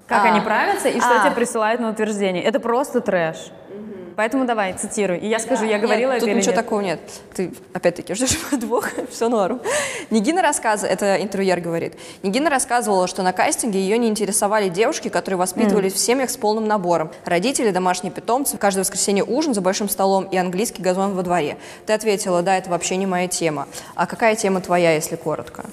[0.06, 0.28] Как А.
[0.28, 1.24] они правятся и что А.
[1.24, 2.42] тебе присылают на утверждение.
[2.42, 3.36] Это просто трэш.
[4.16, 5.18] Поэтому давай, цитируй.
[5.18, 6.64] И я скажу, я говорила Нет, это тут или ничего нет.
[6.64, 7.00] такого нет.
[7.34, 9.60] Ты опять-таки ждешь подвох, все норм.
[10.10, 15.36] Нигина рассказывала, это интервьюер говорит, Нигина рассказывала, что на кастинге ее не интересовали девушки, которые
[15.38, 17.10] воспитывались в семьях с полным набором.
[17.26, 21.58] Родители, домашние питомцы, каждое воскресенье ужин за большим столом и английский газон во дворе.
[21.84, 23.68] Ты ответила, да, это вообще не моя тема.
[23.94, 25.66] А какая тема твоя, если коротко?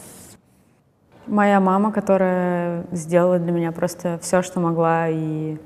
[1.28, 5.58] Моя мама, которая сделала для меня просто все, что могла, и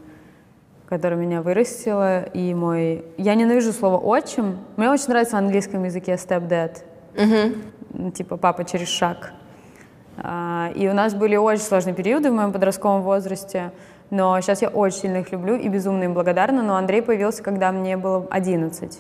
[0.90, 3.06] которая меня вырастила, и мой...
[3.18, 4.58] Я ненавижу слово «отчим».
[4.78, 6.78] Мне очень нравится в английском языке «stepdad».
[7.94, 9.34] Ну, Типа «папа через шаг».
[10.18, 13.72] А, И у нас были очень сложные периоды в моем подростковом возрасте,
[14.10, 17.72] но сейчас я очень сильно их люблю и безумно им благодарна, но Андрей появился, когда
[17.72, 19.00] мне было 11.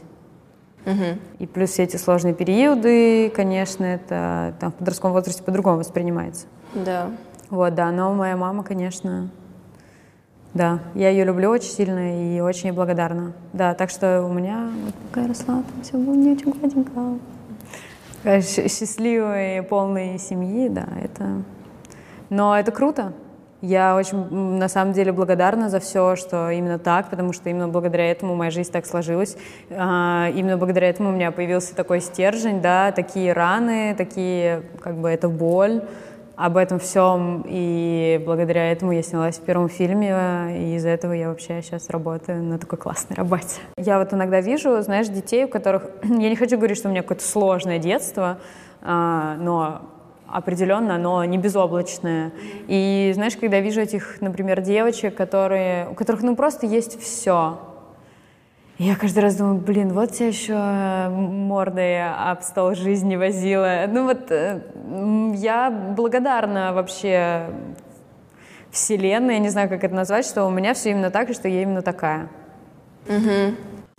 [1.39, 6.47] И плюс все эти сложные периоды, конечно, это там, в подростковом возрасте по-другому воспринимается.
[6.73, 7.12] Да.
[7.50, 9.30] Вот, да, но моя мама, конечно,
[10.53, 13.33] да, я ее люблю очень сильно и очень благодарна.
[13.53, 17.19] Да, так что у меня, вот пока я росла, там все было не очень гладенько.
[18.41, 21.43] Счастливой, полной семьи, да, это...
[22.29, 23.13] Но это круто.
[23.62, 24.17] Я очень,
[24.57, 28.51] на самом деле, благодарна за все, что именно так, потому что именно благодаря этому моя
[28.51, 29.36] жизнь так сложилась.
[29.71, 35.10] А, Именно благодаря этому у меня появился такой стержень, да, такие раны, такие, как бы,
[35.10, 35.81] это боль
[36.38, 40.12] об этом всем, и благодаря этому я снялась в первом фильме,
[40.52, 43.60] и из-за этого я вообще сейчас работаю на такой классной работе.
[43.76, 45.89] Я вот иногда вижу, знаешь, детей, у которых...
[46.04, 48.38] Я не хочу говорить, что у меня какое-то сложное детство,
[48.84, 49.82] а, но
[50.28, 52.32] определенно оно не безоблачное.
[52.67, 57.58] И знаешь, когда вижу этих, например, девочек, которые, у которых ну просто есть все,
[58.77, 63.85] я каждый раз думаю, блин, вот я еще мордой об стол жизни возила.
[63.87, 64.61] Ну вот, э,
[65.35, 67.49] я благодарна вообще
[68.71, 71.47] вселенной, я не знаю, как это назвать, что у меня все именно так, и что
[71.47, 72.29] я именно такая.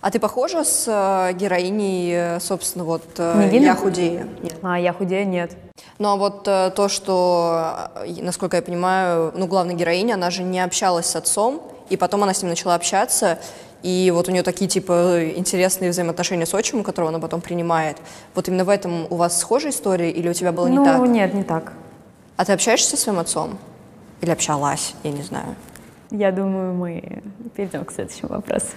[0.01, 3.65] А ты похожа с э, героиней, э, собственно, вот э, Княгиня?
[3.65, 4.29] «Я худею»?
[4.41, 4.55] Нет.
[4.61, 5.57] А я худею, нет.
[5.97, 10.43] Ну а вот э, то, что, э, насколько я понимаю, ну главная героиня, она же
[10.43, 13.39] не общалась с отцом, и потом она с ним начала общаться,
[13.81, 17.97] и вот у нее такие, типа, интересные взаимоотношения с отчимом, которого она потом принимает.
[18.35, 21.01] Вот именно в этом у вас схожая история, или у тебя было не ну, так?
[21.07, 21.73] нет, не так.
[22.35, 23.57] А ты общаешься со своим отцом?
[24.21, 25.55] Или общалась, я не знаю.
[26.11, 27.21] Я думаю, мы
[27.55, 28.67] перейдем к следующему вопросу.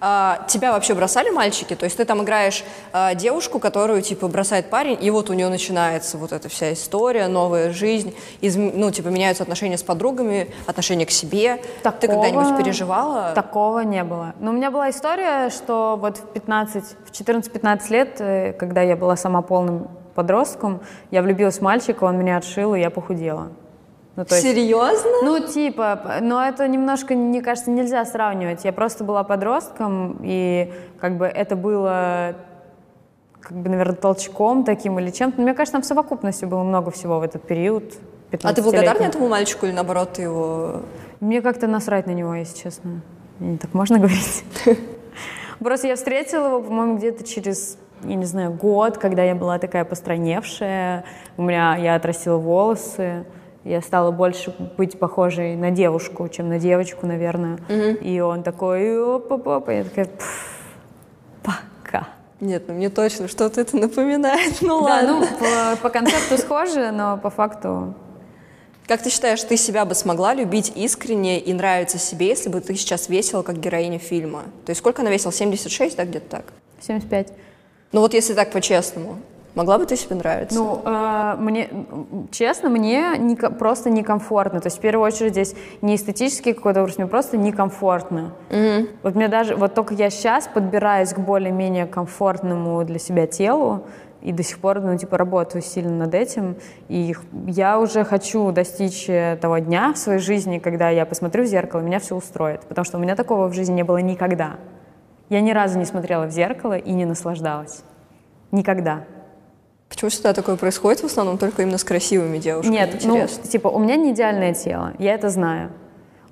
[0.00, 1.74] А, тебя вообще бросали мальчики?
[1.76, 5.48] То есть ты там играешь а, девушку, которую, типа, бросает парень, и вот у нее
[5.48, 11.04] начинается вот эта вся история, новая жизнь, изм- ну, типа, меняются отношения с подругами, отношения
[11.06, 11.56] к себе.
[11.56, 13.32] Ты Такого- когда-нибудь переживала?
[13.34, 14.34] Такого не было.
[14.40, 18.96] Но у меня была история, что вот в 15, в 14-15 лет, э, когда я
[18.96, 23.52] была сама полным подростком, я влюбилась в мальчика, он меня отшил, и я похудела.
[24.20, 25.10] Ну, то есть- Серьезно?
[25.22, 28.64] Ну, типа, но это немножко, мне кажется, нельзя сравнивать.
[28.64, 32.34] Я просто была подростком, и как бы это было,
[33.40, 35.40] как бы, наверное, толчком таким или чем-то.
[35.40, 37.94] Мне кажется, там в совокупности было много всего в этот период.
[38.42, 39.06] А ты благодарна 15-летний.
[39.06, 40.82] этому мальчику или наоборот ты его...
[41.20, 43.00] Мне как-то насрать на него, если честно.
[43.38, 44.44] Не так можно говорить?
[45.60, 49.84] Просто я встретила его, по-моему, где-то через, я не знаю, год, когда я была такая
[49.84, 51.04] постраневшая.
[51.38, 53.24] У меня, я отрастила волосы.
[53.64, 57.58] Я стала больше быть похожей на девушку, чем на девочку, наверное.
[58.00, 59.70] И он такой, опа-папа.
[59.70, 60.48] Я такая, «Пф,
[61.42, 62.08] пока.
[62.40, 64.62] Нет, ну мне точно что-то это напоминает.
[64.62, 65.20] Ну Да, ладно.
[65.20, 67.94] ну, по, по концепту схоже, но по факту
[68.86, 72.74] Как ты считаешь, ты себя бы смогла любить искренне и нравиться себе, если бы ты
[72.76, 74.44] сейчас весила как героиня фильма?
[74.64, 75.32] То есть сколько она весила?
[75.32, 76.44] 76, да, где-то так?
[76.80, 77.28] 75.
[77.92, 79.18] Ну вот если так по-честному,
[79.60, 80.58] могла бы ты себе нравиться?
[80.58, 81.68] Ну, э, мне,
[82.30, 84.60] честно, мне неко- просто некомфортно.
[84.60, 88.32] То есть, в первую очередь, здесь не эстетический какой-то образ, мне просто некомфортно.
[89.02, 93.82] Вот мне даже, вот только я сейчас подбираюсь к более-менее комфортному для себя телу,
[94.22, 96.56] и до сих пор, ну, типа, работаю сильно над этим.
[96.88, 97.14] И
[97.46, 101.80] я уже хочу достичь э, того дня в своей жизни, когда я посмотрю в зеркало,
[101.80, 102.60] меня все устроит.
[102.62, 104.56] Потому что у меня такого в жизни не было никогда.
[105.30, 107.82] Я ни разу не смотрела в зеркало и не наслаждалась.
[108.52, 109.04] Никогда.
[109.90, 112.72] Почему всегда такое происходит в основном только именно с красивыми девушками?
[112.72, 113.40] Нет, Интересно.
[113.44, 115.72] ну, типа, у меня не идеальное тело, я это знаю.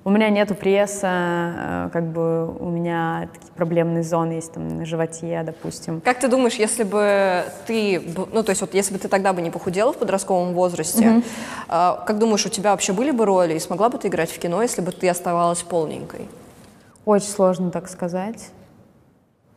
[0.05, 4.85] У меня нету пресса, э, как бы у меня такие проблемные зоны есть там на
[4.85, 5.99] животе, допустим.
[5.99, 9.41] Как ты думаешь, если бы ты, ну то есть вот если бы ты тогда бы
[9.41, 11.21] не похудела в подростковом возрасте,
[11.67, 14.39] а, как думаешь, у тебя вообще были бы роли и смогла бы ты играть в
[14.39, 16.29] кино, если бы ты оставалась полненькой?
[17.03, 18.51] Очень сложно так сказать.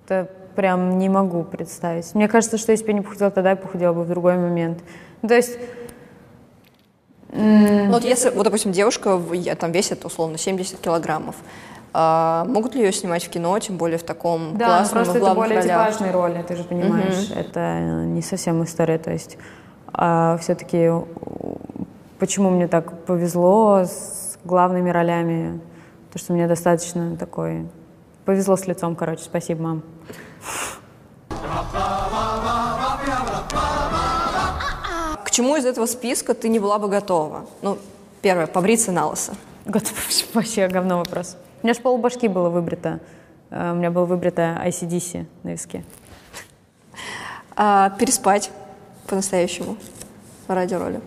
[0.05, 2.15] Это прям не могу представить.
[2.15, 4.79] Мне кажется, что если бы я не похудела тогда, я похудела бы в другой момент.
[5.23, 5.59] Ну, то есть,
[7.33, 11.37] Ну, вот если, вот, допустим, девушка я, там весит условно 70 килограммов,
[11.95, 15.35] а, могут ли ее снимать в кино, тем более в таком да, классном просто это
[15.35, 15.89] более ролях?
[15.89, 17.31] типажные роли, ты же понимаешь.
[17.35, 18.99] Это э, не совсем история.
[18.99, 19.37] То есть,
[19.93, 20.91] все-таки
[22.19, 25.61] почему мне так повезло с главными ролями?
[26.13, 27.67] То, что мне достаточно такой...
[28.25, 29.25] Повезло с лицом, короче.
[29.25, 29.83] Спасибо, мам.
[35.25, 37.47] К чему из этого списка ты не была бы готова?
[37.63, 37.79] Ну,
[38.21, 39.35] первое, побриться на лысо.
[39.65, 39.91] Год-
[40.35, 41.37] Вообще говно вопрос.
[41.63, 43.01] У меня же полбашки было выбрито.
[43.51, 45.85] Э, У меня было выбрито ICDC на виске.
[47.57, 48.51] А, переспать
[49.07, 49.77] по-настоящему
[50.49, 51.01] ради роли.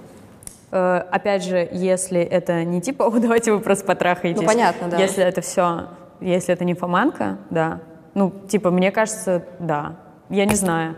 [0.72, 4.42] Э, Опять же, если это не типа, о, давайте вы просто потрахаетесь.
[4.42, 4.98] Ну, понятно, да.
[4.98, 5.90] Если это все,
[6.22, 7.80] если это нимфоманка, да.
[8.16, 9.98] Ну, типа, мне кажется, да.
[10.30, 10.96] Я не знаю.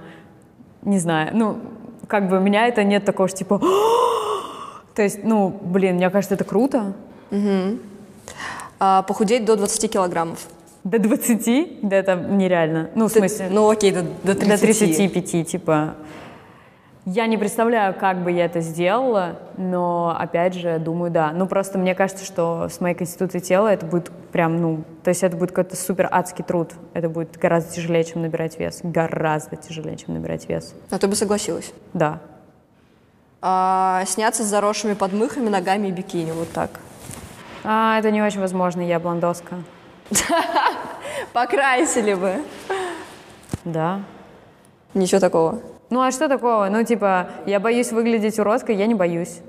[0.83, 1.31] Не знаю.
[1.33, 1.57] Ну,
[2.07, 3.59] как бы у меня это нет такого, что типа,
[4.95, 6.93] то есть, ну, блин, мне кажется, это круто.
[8.79, 10.47] А, похудеть до 20 килограммов.
[10.83, 12.89] До 20, да это нереально.
[12.95, 14.47] Ну, в Ты- смысле, ну окей, до, до 30.
[14.47, 15.95] до 35, типа.
[17.09, 21.31] Я не представляю, как бы я это сделала, но, опять же, думаю, да.
[21.31, 25.23] Ну, просто мне кажется, что с моей конституцией тела это будет прям, ну, то есть
[25.23, 26.73] это будет какой-то супер адский труд.
[26.93, 28.81] Это будет гораздо тяжелее, чем набирать вес.
[28.83, 30.75] Гораздо тяжелее, чем набирать вес.
[30.89, 31.71] А ты бы согласилась?
[31.93, 32.19] Да.
[33.41, 36.71] А, сняться с заросшими подмыхами, ногами и бикини, вот так.
[37.63, 39.55] А, это не очень возможно, я блондоска.
[41.31, 42.41] Покрасили бы.
[43.63, 44.01] Да.
[44.93, 45.61] Ничего такого.
[45.89, 46.67] Ну, а что такого?
[46.69, 49.39] Ну, типа, я боюсь выглядеть уродкой, я не боюсь.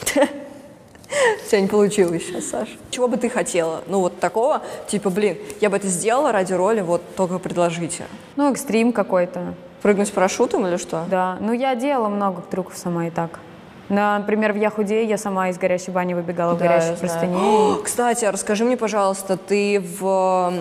[0.14, 2.72] У тебя не получилось сейчас, Саша.
[2.90, 3.82] Чего бы ты хотела?
[3.86, 8.04] Ну вот такого, типа, блин, я бы это сделала ради роли, вот только предложите.
[8.36, 9.54] Ну, экстрим какой-то.
[9.82, 11.04] Прыгнуть с парашютом или что?
[11.10, 13.40] Да, ну я делала много трюков сама и так.
[13.88, 17.10] Например, в «Я худею» я сама из горящей бани выбегала в Да, горящей я знаю.
[17.10, 17.36] простыне.
[17.36, 20.54] О, Кстати, расскажи мне, пожалуйста, ты в...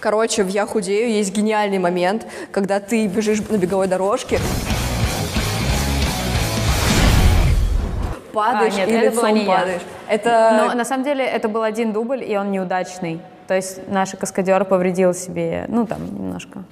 [0.00, 4.38] Короче, в «Я худею» есть гениальный момент, когда ты бежишь на беговой дорожке,
[8.32, 9.58] падаешь А, нет, и это лицом не я.
[9.58, 9.82] падаешь.
[10.08, 10.66] Это...
[10.68, 13.20] Но на самом деле это был один дубль, и он неудачный.
[13.48, 16.62] То есть наш каскадер повредил себе, ну там, немножко.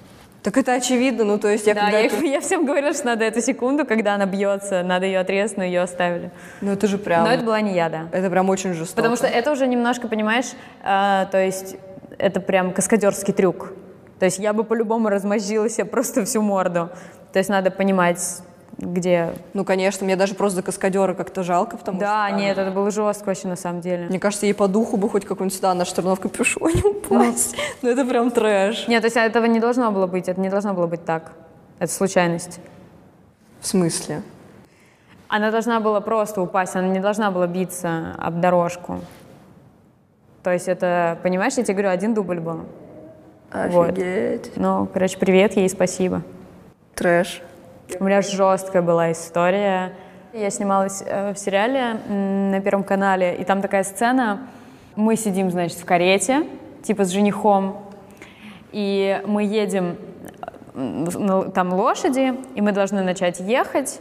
[0.42, 1.98] Так это очевидно, ну то есть я Да, когда...
[1.98, 5.64] я, я всем говорила, что надо эту секунду, когда она бьется, надо ее отрезать, но
[5.64, 6.30] ее оставили.
[6.60, 7.24] Ну это же прям...
[7.24, 8.06] Но это была не я, да.
[8.12, 8.94] Это прям очень жестоко.
[8.96, 10.52] Потому что это уже немножко, понимаешь,
[10.84, 11.76] э, то есть
[12.18, 13.72] это прям каскадерский трюк.
[14.18, 16.90] То есть я бы по-любому размозжила себе просто всю морду.
[17.32, 18.18] То есть надо понимать,
[18.78, 19.34] где...
[19.52, 22.36] Ну, конечно, мне даже просто за каскадера как-то жалко, потому Да, что...
[22.38, 24.06] нет, это было жестко вообще на самом деле.
[24.06, 27.56] Мне кажется, ей по духу бы хоть какой-нибудь сюда на штурмов капюшоне упасть.
[27.82, 28.88] Ну, это прям трэш.
[28.88, 31.32] Нет, то есть этого не должно было быть, это не должно было быть так.
[31.78, 32.60] Это случайность.
[33.60, 34.22] В смысле?
[35.28, 39.00] Она должна была просто упасть, она не должна была биться об дорожку.
[40.46, 42.66] То есть это, понимаешь, я тебе говорю, один дубль был.
[43.52, 43.88] Вот.
[43.88, 44.52] Офигеть.
[44.54, 46.22] Ну, короче, привет ей, спасибо.
[46.94, 47.42] Трэш.
[47.98, 49.94] У меня жесткая была история.
[50.32, 54.46] Я снималась э, в сериале на Первом канале, и там такая сцена.
[54.94, 56.46] Мы сидим, значит, в карете,
[56.84, 57.82] типа с женихом,
[58.70, 59.96] и мы едем,
[60.74, 64.00] э, там лошади, и мы должны начать ехать,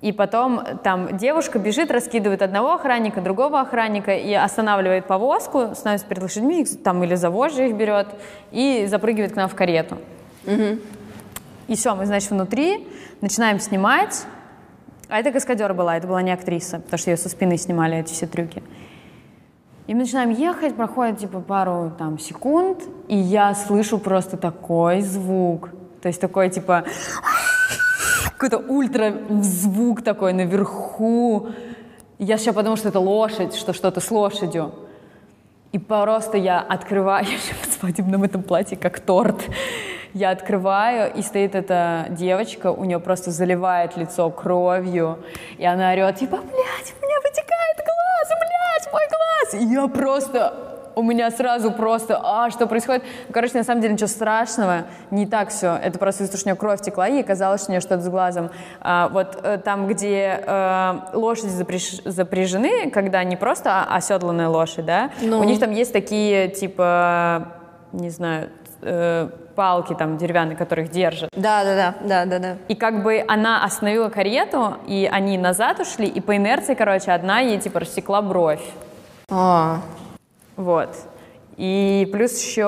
[0.00, 6.22] и потом там девушка бежит, раскидывает одного охранника, другого охранника и останавливает повозку, становится перед
[6.22, 8.08] лошадьми, там или за вожжи их берет,
[8.50, 9.98] и запрыгивает к нам в карету.
[11.68, 12.88] И все, мы, значит, внутри,
[13.20, 14.24] начинаем снимать.
[15.08, 18.12] А это каскадер была, это была не актриса, потому что ее со спины снимали эти
[18.12, 18.62] все трюки.
[19.86, 25.70] И мы начинаем ехать, проходит типа пару там секунд, и я слышу просто такой звук.
[26.00, 26.84] То есть такой типа
[28.40, 31.50] какой-то ультра звук такой наверху.
[32.18, 34.74] Я сейчас подумала, что это лошадь, что что-то с лошадью.
[35.72, 39.42] И просто я открываю, я же в свадебном этом платье, как торт.
[40.14, 45.18] Я открываю, и стоит эта девочка, у нее просто заливает лицо кровью,
[45.58, 49.62] и она орет, типа, блядь, у меня вытекает глаз, блядь, мой глаз.
[49.62, 53.02] И я просто, у меня сразу просто, а, что происходит?
[53.28, 55.74] Ну, Короче, на самом деле ничего страшного, не так все.
[55.82, 58.02] Это просто из-за того, что у нее кровь текла, и казалось, что у нее что-то
[58.02, 58.50] с глазом.
[58.80, 64.84] А, вот э, там, где э, лошади запряж- запряжены, когда не просто о- оседланная лошадь,
[64.84, 67.48] да, у них там есть такие, типа,
[67.92, 68.50] не знаю,
[68.82, 71.28] э, палки там деревянные, которых держат.
[71.36, 72.56] Да, да, да, да, да, да.
[72.68, 77.40] И как бы она остановила карету, и они назад ушли, и по инерции, короче, одна
[77.40, 78.62] ей типа рассекла бровь.
[79.30, 79.80] А,
[80.56, 80.90] Вот.
[81.56, 82.64] И плюс еще,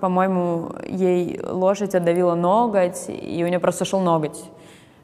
[0.00, 4.42] по-моему, ей лошадь отдавила ноготь, и у нее просто шел ноготь.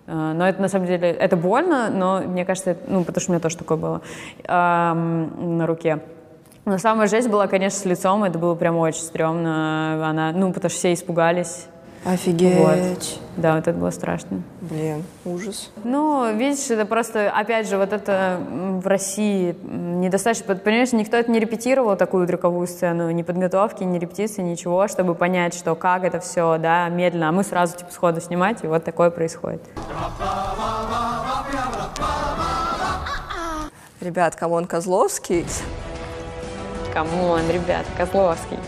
[0.06, 3.34] Э, Но это на самом деле, это больно, но мне кажется, ну, потому что у
[3.34, 4.00] меня тоже такое было
[4.48, 6.00] ам, на руке.
[6.64, 10.08] Но самая жесть была, конечно, с лицом, это было прям очень стрёмно.
[10.08, 11.66] Она, ну, потому что все испугались.
[12.06, 13.20] Офигеть.
[13.36, 14.42] Да, вот это было страшно.
[14.62, 15.70] Блин, ужас.
[15.84, 21.38] Ну, видишь, это просто, опять же, вот это в России недостаточно, понимаешь, никто это не
[21.38, 26.56] репетировал, такую трюковую сцену, ни подготовки, ни репетиции, ничего, чтобы понять, что как это все,
[26.58, 29.62] да, медленно, а мы сразу, типа, сходу снимать, и вот такое происходит.
[34.00, 35.44] Ребят, come on, Козловский.
[36.94, 38.58] Come on, ребят, Козловский.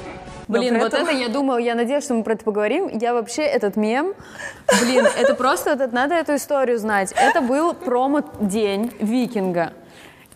[0.49, 2.89] Блин, при вот этом- это я думала, я надеюсь, что мы про это поговорим.
[2.89, 4.15] Я вообще этот мем,
[4.83, 7.13] блин, это просто, это- надо эту историю знать.
[7.17, 9.73] Это был промо-день викинга.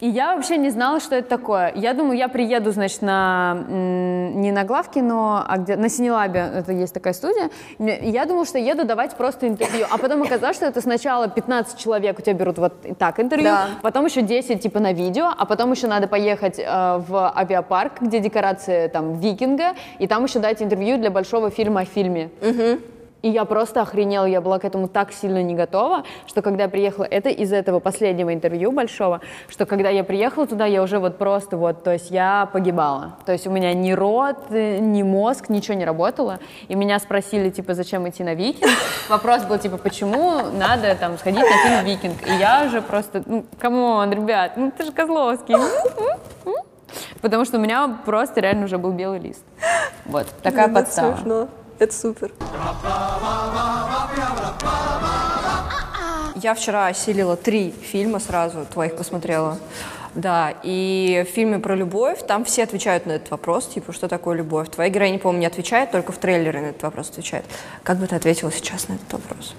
[0.02, 1.72] И я вообще не знала, что это такое.
[1.76, 6.72] Я думаю, я приеду, значит, на, не на главкино, а где, на Cinelab е, это
[6.72, 7.50] есть такая студия.
[7.78, 9.86] Я думала, что еду давать просто интервью.
[9.88, 13.68] А потом оказалось, что это сначала 15 человек у тебя берут вот так интервью, Да.
[13.80, 16.64] потом еще 10 типа на видео, а потом еще надо поехать э,
[17.08, 21.84] в авиапарк, где декорации там викинга, и там еще дать интервью для большого фильма о
[21.84, 22.30] фильме.
[23.22, 26.68] И я просто охренела, я была к этому так сильно не готова, что когда я
[26.68, 31.18] приехала, это из этого последнего интервью большого, что когда я приехала туда, я уже вот
[31.18, 33.16] просто вот, то есть я погибала.
[33.24, 36.40] То есть у меня ни рот, э, ни мозг, ничего не работало.
[36.66, 38.70] И меня спросили, типа, зачем идти на викинг.
[39.08, 42.26] Вопрос был, типа, почему надо там сходить на фильм «Викинг».
[42.26, 45.54] И я уже просто, ну, come on, ребят, ну ты же Козловский.
[47.20, 49.44] Потому что у меня просто реально уже был белый лист.
[50.04, 51.16] Вот, такая подстава.
[51.16, 51.48] смешно.
[51.78, 52.32] Это супер.
[56.36, 59.58] Я вчера осилила три фильма сразу, твоих посмотрела.
[60.14, 64.36] Да, и в фильме про любовь там все отвечают на этот вопрос, типа, что такое
[64.36, 64.68] любовь.
[64.68, 67.44] Твоя героиня, по-моему, не отвечает, только в трейлере на этот вопрос отвечает.
[67.82, 69.54] Как бы ты ответила сейчас на этот вопрос?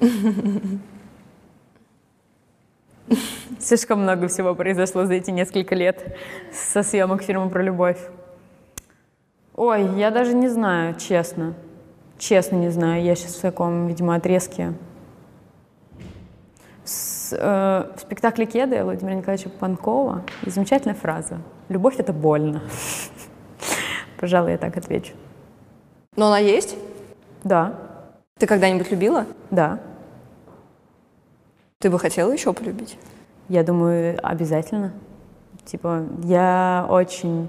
[3.60, 6.16] Слишком много всего произошло за эти несколько лет
[6.52, 7.98] со съемок фильма про любовь.
[9.54, 11.54] Ой, я даже не знаю, честно.
[12.18, 13.02] Честно не знаю.
[13.02, 14.74] Я сейчас в таком, видимо, отрезке.
[16.84, 21.38] С, э, в спектакле «Кеды» Владимира Николаевича Панкова есть замечательная фраза.
[21.68, 22.62] «Любовь— это больно».
[24.20, 25.12] Пожалуй, я так отвечу.
[26.16, 26.76] Но она есть?
[27.44, 27.74] Да,
[28.38, 29.26] Ты когда-нибудь любила?
[29.50, 29.80] да.
[31.80, 32.98] Ты бы хотела еще полюбить?
[33.48, 34.92] Я думаю, обязательно.
[35.64, 37.48] Типа, я очень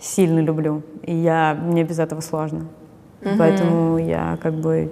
[0.00, 2.68] сильно люблю, и я, мне без этого сложно.
[3.38, 4.90] Поэтому я как бы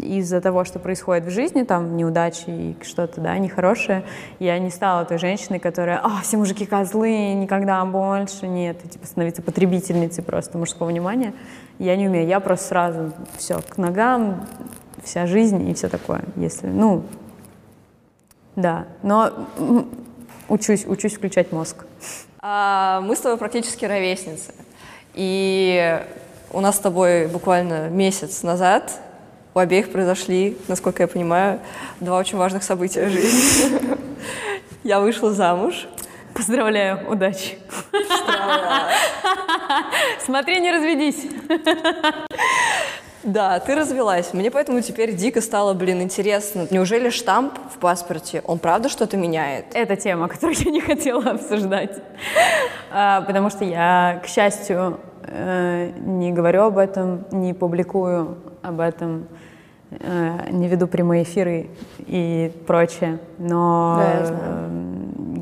[0.00, 4.04] из-за того, что происходит в жизни, там, неудачи и что-то, да, нехорошее,
[4.38, 9.06] я не стала той женщиной, которая, а, все мужики козлы, никогда больше, нет, и, типа,
[9.06, 11.34] становиться потребительницей просто мужского внимания.
[11.78, 14.46] Я не умею, я просто сразу все к ногам,
[15.04, 17.04] вся жизнь и все такое, если, ну,
[18.56, 19.32] да, но
[20.48, 21.84] учусь, учусь включать мозг.
[22.40, 24.54] А, мы с тобой практически ровесницы.
[25.14, 26.00] И
[26.52, 28.92] у нас с тобой буквально месяц назад
[29.54, 31.60] у обеих произошли, насколько я понимаю,
[32.00, 33.96] два очень важных события в жизни.
[34.82, 35.86] Я вышла замуж.
[36.34, 37.58] Поздравляю, удачи.
[40.24, 41.26] Смотри, не разведись.
[43.24, 44.34] Да, ты развелась.
[44.34, 46.66] Мне поэтому теперь дико стало, блин, интересно.
[46.70, 49.66] Неужели штамп в паспорте, он правда что-то меняет?
[49.74, 52.02] Это тема, которую я не хотела обсуждать.
[52.92, 59.26] А, Потому что я, к счастью, э, не говорю об этом, не публикую об этом,
[59.90, 61.70] э, не веду прямые эфиры
[62.06, 63.18] и прочее.
[63.38, 64.02] Но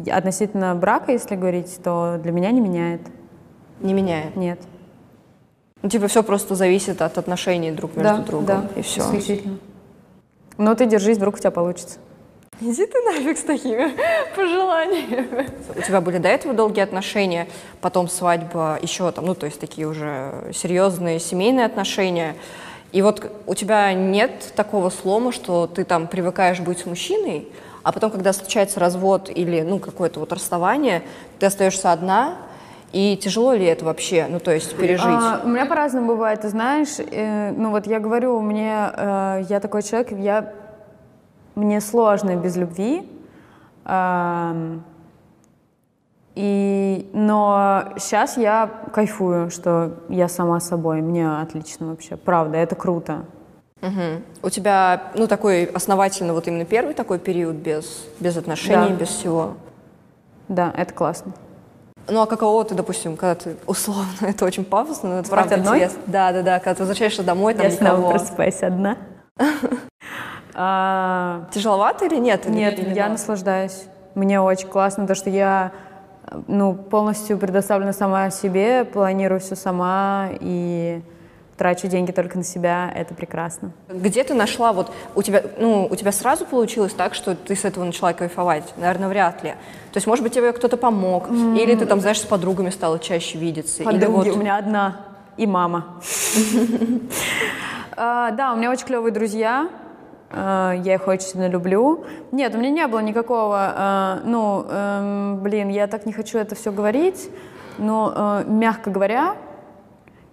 [0.05, 3.01] Да, относительно брака, если говорить, то для меня не меняет.
[3.80, 4.37] Не меняет.
[4.37, 4.61] Нет.
[5.83, 8.47] Ну, типа, все просто зависит от отношений друг между да, другом.
[8.47, 9.01] да, И все.
[9.01, 9.59] исключительно.
[10.57, 11.99] Но ты держись, вдруг у тебя получится.
[12.61, 13.91] Иди ты нафиг с такими
[14.37, 15.49] пожеланиями.
[15.76, 17.49] У тебя были до этого долгие отношения,
[17.80, 22.37] потом свадьба, еще там, ну, то есть такие уже серьезные семейные отношения.
[22.93, 27.49] И вот у тебя нет такого слома, что ты там привыкаешь быть с мужчиной,
[27.83, 31.03] а потом, когда случается развод или, ну, какое-то вот расставание,
[31.41, 32.37] ты остаешься одна,
[32.93, 35.07] и тяжело ли это вообще, ну, то есть пережить?
[35.07, 36.97] А, у меня по-разному бывает, ты знаешь.
[36.99, 40.53] э, ну вот я говорю, мне, э, я такой человек, я,
[41.55, 43.09] мне сложно без любви.
[43.84, 44.84] Ам,
[46.34, 51.03] и, но сейчас я кайфую, что я сама собой.
[51.03, 52.16] Мне отлично вообще.
[52.16, 53.24] Правда, это круто.
[53.82, 54.22] Мгм.
[54.43, 58.97] У тебя, ну, такой основательно вот именно первый такой период без, без отношений, Да.
[58.97, 59.55] без всего.
[60.49, 61.32] Да, это классно.
[62.09, 65.55] Ну, а каково ты, допустим, когда ты, условно, это очень пафосно, но это Спать правда
[65.57, 65.76] одной?
[65.78, 66.03] интересно.
[66.07, 68.11] Да, да, да, когда ты возвращаешься домой, там я снова никого.
[68.11, 68.96] просыпаюсь одна.
[70.55, 72.46] А, Тяжеловато или нет?
[72.46, 73.12] Нет, я да?
[73.12, 73.84] наслаждаюсь.
[74.14, 75.72] Мне очень классно, то, что я
[76.46, 81.00] ну, полностью предоставлена сама себе, планирую все сама и
[81.62, 82.92] трачу деньги только на себя.
[82.92, 83.70] Это прекрасно.
[83.88, 87.64] Где ты нашла, вот у тебя, ну, у тебя сразу получилось так, что ты с
[87.64, 88.74] этого начала кайфовать?
[88.76, 89.50] Наверное, вряд ли.
[89.92, 93.38] То есть, может быть, тебе кто-то помог, или ты там, знаешь, с подругами стала чаще
[93.38, 94.36] видеться, или Подруги вот...
[94.38, 94.96] у меня одна
[95.36, 96.00] и мама.
[97.94, 99.68] А, Да, у меня очень клевые друзья.
[100.30, 102.04] А, Я их очень сильно люблю.
[102.32, 106.54] Нет, у меня не было никакого, а, ну, эм, блин, я так не хочу это
[106.54, 107.28] все говорить,
[107.76, 109.36] но, э, мягко говоря,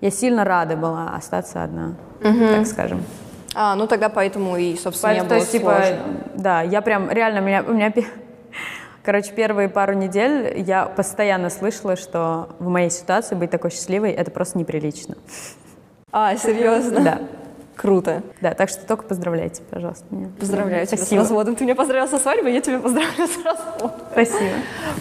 [0.02, 3.04] я сильно рада была остаться одна, так скажем.
[3.56, 5.84] А, ну тогда поэтому и, собственно, не Поэтому, было то есть, типа,
[6.36, 7.92] да, я прям, реально, меня, у меня,
[9.04, 14.32] короче, первые пару недель я постоянно слышала, что в моей ситуации быть такой счастливой, это
[14.32, 15.16] просто неприлично.
[16.12, 17.02] А, серьезно?
[17.02, 17.22] Да,
[17.80, 18.24] Круто.
[18.42, 20.30] да, так что только поздравляйте, пожалуйста, меня.
[20.38, 21.20] Поздравляю тебя Спасибо.
[21.20, 21.56] с разводом.
[21.56, 23.92] Ты меня поздравил со свадьбой, я тебя поздравляю с разводом.
[24.12, 24.52] Спасибо.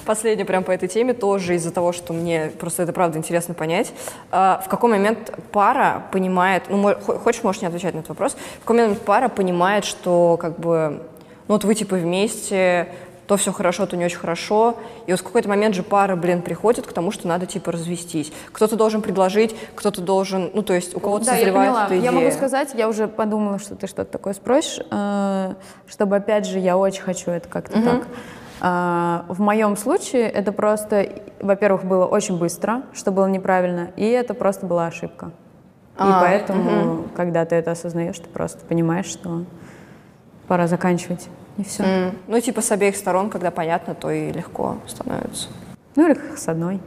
[0.07, 3.93] Последнее прям по этой теме тоже из-за того, что мне просто это правда интересно понять.
[4.31, 8.61] А, В какой момент пара понимает, ну, хочешь, можешь не отвечать на этот вопрос, в
[8.61, 11.03] какой момент пара понимает, что как бы,
[11.49, 12.89] ну вот вы типа вместе,
[13.29, 14.77] то все хорошо, то не очень хорошо,
[15.07, 18.33] и вот в какой-то момент же пара, блин, приходит к тому, что надо типа развестись.
[18.53, 21.87] Кто-то должен предложить, кто-то должен, ну то есть у кого-то Да, я созревает поняла.
[21.87, 22.31] эта Я могу идея.
[22.37, 25.55] сказать, я уже подумала, что ты что-то такое спросишь, э,
[25.87, 28.07] чтобы, опять же, я очень хочу это как-то так.
[28.61, 31.07] А, В моем случае это просто,
[31.41, 35.33] во-первых, было очень быстро, что было неправильно, и это просто была ошибка.
[36.01, 39.45] и поэтому, когда ты это осознаешь, ты просто понимаешь, что
[40.47, 41.29] пора заканчивать.
[41.59, 41.83] И все.
[41.83, 45.49] М, Ну, типа с обеих сторон, когда понятно, то и легко становится.
[45.97, 46.81] Ну или с одной.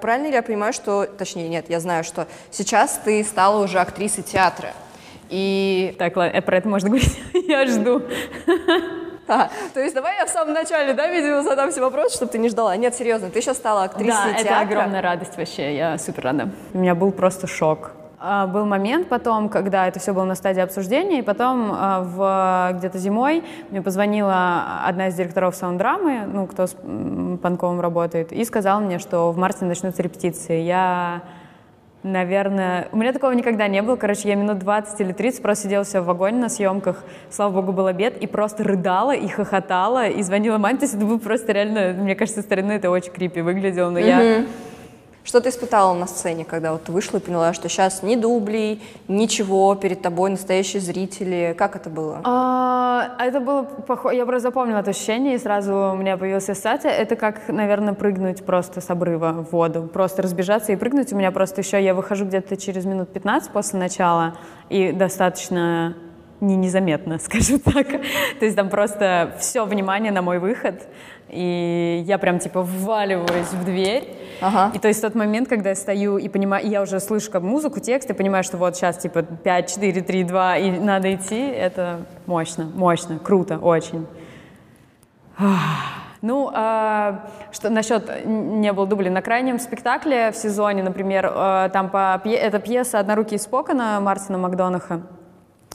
[0.00, 4.22] Правильно ли я понимаю, что, точнее, нет, я знаю, что сейчас ты стала уже актрисой
[4.22, 4.72] театра.
[5.30, 7.18] И, Так, ладно, э, про это можно говорить.
[7.48, 8.02] Я жду.
[9.26, 12.36] А, то есть давай я в самом начале, да, видимо, задам все вопросы, чтобы ты
[12.36, 12.76] не ждала.
[12.76, 14.60] Нет, серьезно, ты сейчас стала актрисой Да, это театра.
[14.60, 16.50] огромная радость вообще, я супер рада.
[16.74, 17.92] У меня был просто шок.
[18.26, 22.78] А, Был момент потом, когда это все было на стадии обсуждения, и потом а, в,
[22.78, 26.74] где-то зимой мне позвонила одна из директоров саунд-драмы, ну, кто с
[27.42, 30.60] Панковым работает, и сказала мне, что в марте начнутся репетиции.
[30.62, 31.20] Я,
[32.02, 32.88] наверное...
[32.92, 33.96] У меня такого никогда не было.
[33.96, 37.72] Короче, я минут 20 или 30 просто сидела все в вагоне на съемках, слава богу,
[37.72, 40.78] был обед, и просто рыдала, и хохотала, и звонила маме.
[40.78, 43.98] То есть это было просто реально, мне кажется, со стороны это очень крипи выглядело, но
[43.98, 44.46] я...
[45.24, 49.74] Что ты испытала на сцене, когда вот вышла и поняла, что сейчас ни дублей, ничего,
[49.74, 51.54] перед тобой настоящие зрители?
[51.56, 52.20] Как это было?
[52.24, 56.92] А, это было похоже, я просто запомнила это ощущение, и сразу у меня появилась ассоциация.
[56.92, 61.10] Это как, наверное, прыгнуть просто с обрыва в воду, просто разбежаться и прыгнуть.
[61.14, 64.36] У меня просто еще, я выхожу где-то через минут 15 после начала,
[64.68, 65.96] и достаточно
[66.46, 67.88] не незаметно, скажем так.
[67.88, 70.82] То есть там просто все внимание на мой выход,
[71.28, 74.08] и я прям типа вваливаюсь в дверь.
[74.40, 74.70] Ага.
[74.74, 77.42] И то есть тот момент, когда я стою и понимаю, и я уже слышу как
[77.42, 81.40] музыку, текст, и понимаю, что вот сейчас типа 5, 4, 3, 2, и надо идти,
[81.40, 84.06] это мощно, мощно, круто, очень.
[86.26, 91.90] Ну, а, что насчет не было дублей на крайнем спектакле в сезоне, например, э, там
[91.90, 95.02] по пье- это пьеса «Однорукий Спокона» Мартина Макдонаха.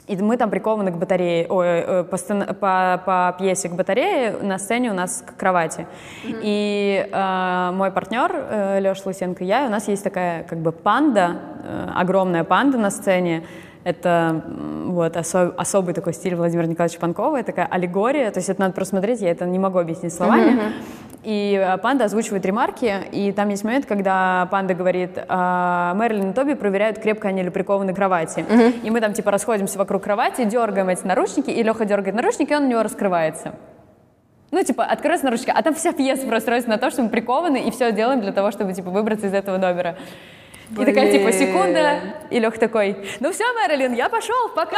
[0.09, 4.35] И мы там прикованы к батарее, ой, э, по, сцен- по, по пьесе к батарее,
[4.41, 5.85] на сцене у нас к кровати.
[6.25, 10.71] И э, мой партнер э, Леша Лысенко и я, у нас есть такая как бы
[10.71, 13.43] панда, э, огромная панда на сцене.
[13.83, 14.43] Это
[14.87, 18.73] вот осо- особый такой стиль Владимира Николаевича Панкова, это такая аллегория, то есть это надо
[18.73, 20.73] просмотреть, я это не могу объяснить словами.
[21.23, 26.33] И э, панда озвучивает ремарки, и там есть момент, когда панда говорит, «А, Мэрилин и
[26.33, 28.45] Тоби проверяют, крепко они ли прикованы к кровати.
[28.83, 32.55] И мы там типа расходимся вокруг кровати, дергаем эти наручники, и Леха дергает наручники, и
[32.55, 33.55] он у него раскрывается.
[34.51, 37.57] Ну, типа, открывается наручники, а там вся пьеса просто строится на то, что мы прикованы,
[37.67, 39.95] и все делаем для того, чтобы, типа, выбраться из этого номера.
[40.71, 41.99] И такая, типа, секунда,
[42.29, 44.77] и Лех такой, ну все, Мэрилин, я пошел, пока.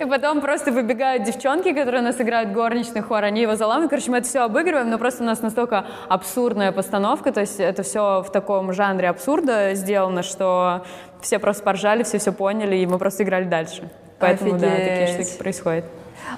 [0.00, 3.90] И потом просто выбегают девчонки, которые у нас играют горничный хор, они его заламывают.
[3.90, 7.82] Короче, мы это все обыгрываем, но просто у нас настолько абсурдная постановка, то есть это
[7.82, 10.84] все в таком жанре абсурда сделано, что
[11.20, 13.88] все просто поржали, все все поняли, и мы просто играли дальше.
[14.18, 15.26] Поэтому, да, такие Офигеть.
[15.26, 15.84] штуки происходят.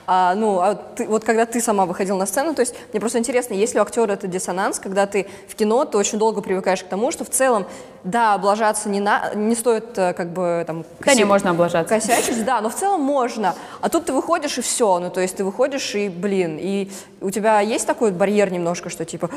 [0.07, 3.19] А, ну, а ты- вот когда ты сама выходила на сцену, то есть мне просто
[3.19, 6.83] интересно, есть ли у актера этот диссонанс, когда ты в кино, ты очень долго привыкаешь
[6.83, 7.67] к тому, что в целом,
[8.05, 10.85] да, облажаться не, на, не стоит э, как бы там...
[11.01, 11.95] Да не, коси- можно облажаться.
[11.95, 13.55] Косячить, да, но в целом можно.
[13.81, 17.31] А тут ты выходишь и все, ну, то есть ты выходишь и, блин, и у
[17.31, 19.31] тебя есть такой барьер немножко, что типа,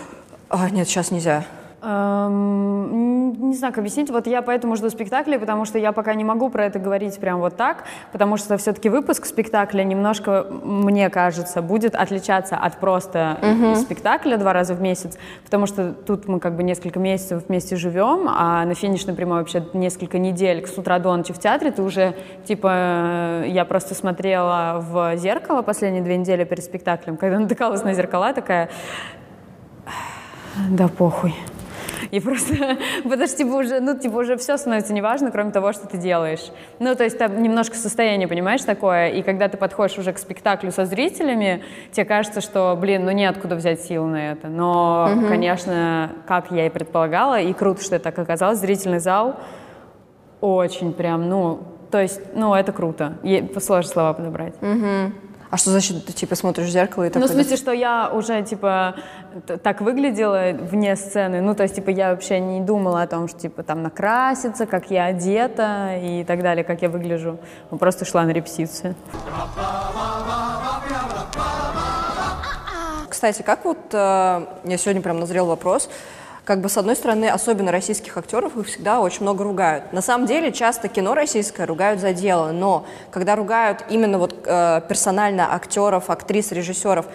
[0.49, 1.45] а, нет, сейчас нельзя.
[1.85, 4.09] Эм, Не знаю, как объяснить.
[4.09, 7.39] Вот я поэтому жду спектаклей, потому что я пока не могу про это говорить прям
[7.39, 13.37] вот так, потому что все-таки выпуск спектакля немножко, мне кажется, будет отличаться от просто
[13.75, 18.27] спектакля два раза в месяц, потому что тут мы как бы несколько месяцев вместе живем,
[18.29, 22.15] а на финишной прямой вообще несколько недель с утра до ночи в театре, ты уже,
[22.45, 27.93] типа, э, я просто смотрела в зеркало последние две недели перед спектаклем, когда натыкалась на
[27.93, 28.69] зеркала, такая,
[30.69, 31.33] да похуй.
[32.11, 32.53] И просто,
[33.03, 36.51] потому что, типа, уже, ну, типа, уже все становится неважно, кроме того, что ты делаешь.
[36.79, 40.71] Ну, то есть там немножко состояние, понимаешь, такое, и когда ты подходишь уже к спектаклю
[40.71, 44.47] со зрителями, тебе кажется, что, блин, ну, неоткуда взять силы на это.
[44.47, 49.35] Но, конечно, как я и предполагала, и круто, что это так оказалось, зрительный зал
[50.41, 53.13] очень прям, ну, то есть, ну, это круто.
[53.23, 54.55] Е- Сложно слова подобрать.
[55.53, 57.27] А что значит, ты типа смотришь в зеркало и Ну, такой...
[57.27, 58.95] в смысле, что я уже, типа,
[59.61, 61.41] так выглядела вне сцены.
[61.41, 64.89] Ну, то есть, типа, я вообще не думала о том, что, типа, там накраситься, как
[64.89, 67.37] я одета и так далее, как я выгляжу.
[67.69, 68.95] Ну, Просто шла на репетицию.
[73.07, 75.87] Кстати, как вот, э, я сегодня прям назрел вопрос,
[76.45, 79.93] как бы с одной стороны, особенно российских актеров, их всегда очень много ругают.
[79.93, 84.81] На самом деле, часто кино российское ругают за дело, но когда ругают именно вот э,
[84.87, 87.05] персонально актеров, актрис, режиссеров,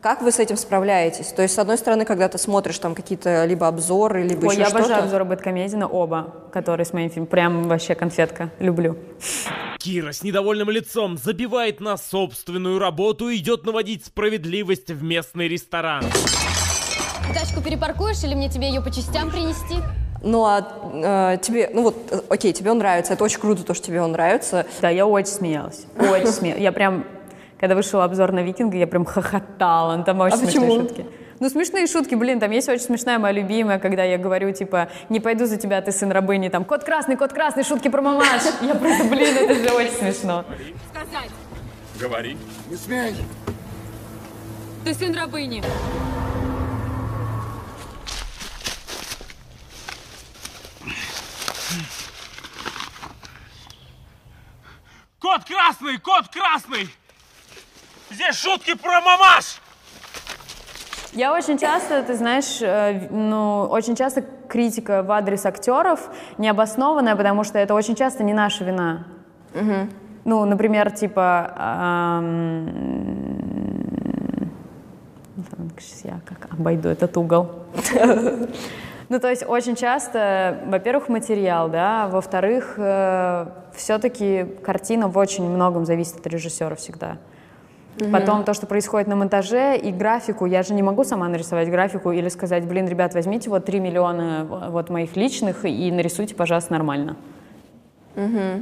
[0.00, 1.28] как вы с этим справляетесь?
[1.28, 4.58] То есть, с одной стороны, когда ты смотришь там какие-то либо обзоры, либо Ой, еще
[4.58, 4.80] я что-то...
[4.80, 7.26] обожаю обзоры Бэткомедина, оба, которые с моим фильмом.
[7.26, 8.50] Прям вообще конфетка.
[8.58, 8.98] Люблю.
[9.78, 16.04] Кира с недовольным лицом забивает на собственную работу и идет наводить справедливость в местный ресторан.
[17.32, 19.76] Тачку перепаркуешь или мне тебе ее по частям принести?
[20.22, 23.74] Ну а э, тебе, ну вот, э, окей, тебе он нравится, это очень круто, то,
[23.74, 24.66] что тебе он нравится.
[24.80, 25.84] Да, я очень смеялась.
[25.98, 26.62] Очень смеялась.
[26.62, 27.04] Я прям,
[27.58, 29.96] когда вышел обзор на Викинга, я прям хохотала.
[29.96, 30.80] Ну, там очень А смешные почему?
[30.80, 31.06] шутки.
[31.40, 35.20] Ну, смешные шутки, блин, там есть очень смешная моя любимая, когда я говорю, типа, не
[35.20, 38.42] пойду за тебя, ты сын рабыни, там, кот красный, кот красный, шутки про мамаш.
[38.62, 40.44] Я просто, блин, это же очень смешно.
[42.00, 42.36] Говори.
[44.84, 45.62] Ты сын рабыни.
[55.24, 56.86] Кот красный, кот красный!
[58.10, 59.58] Здесь шутки про мамаш!
[61.14, 67.42] Я очень часто, ты знаешь, э, ну, очень часто критика в адрес актеров необоснованная, потому
[67.42, 69.06] что это очень часто не наша вина.
[70.26, 71.54] Ну, например, типа...
[71.56, 72.68] ам,
[75.78, 77.50] Сейчас я как обойду этот угол.
[79.08, 82.74] Ну, то есть очень часто, во-первых, материал, да, во-вторых,
[83.74, 87.18] все-таки картина в очень многом зависит от режиссера всегда.
[88.10, 92.10] Потом то, что происходит на монтаже и графику, я же не могу сама нарисовать графику
[92.10, 97.16] или сказать, блин, ребят, возьмите вот 3 миллиона вот моих личных и нарисуйте, пожалуйста, нормально.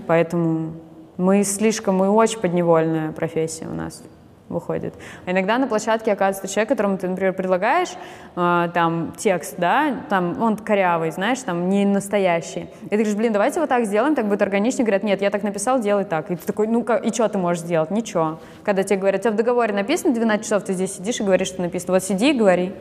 [0.06, 0.72] Поэтому
[1.16, 4.02] мы слишком, мы очень подневольная профессия у нас
[4.52, 4.94] выходит.
[5.26, 7.88] А иногда на площадке оказывается человек, которому ты, например, предлагаешь
[8.36, 12.68] э, там текст, да, там он корявый, знаешь, там не настоящий.
[12.84, 14.84] И ты говоришь, блин, давайте вот так сделаем, так будет органичнее.
[14.84, 16.30] Говорят, нет, я так написал, делай так.
[16.30, 17.90] И ты такой, ну ка- и что ты можешь сделать?
[17.90, 18.38] Ничего.
[18.64, 21.48] Когда тебе говорят, у тебя в договоре написано 12 часов, ты здесь сидишь и говоришь,
[21.48, 21.94] что написано.
[21.94, 22.72] Вот сиди и говори.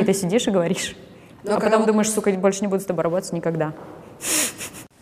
[0.00, 0.96] И ты сидишь и говоришь.
[1.44, 3.72] Ну, а потом вот- думаешь, сука, больше не буду с тобой работать никогда.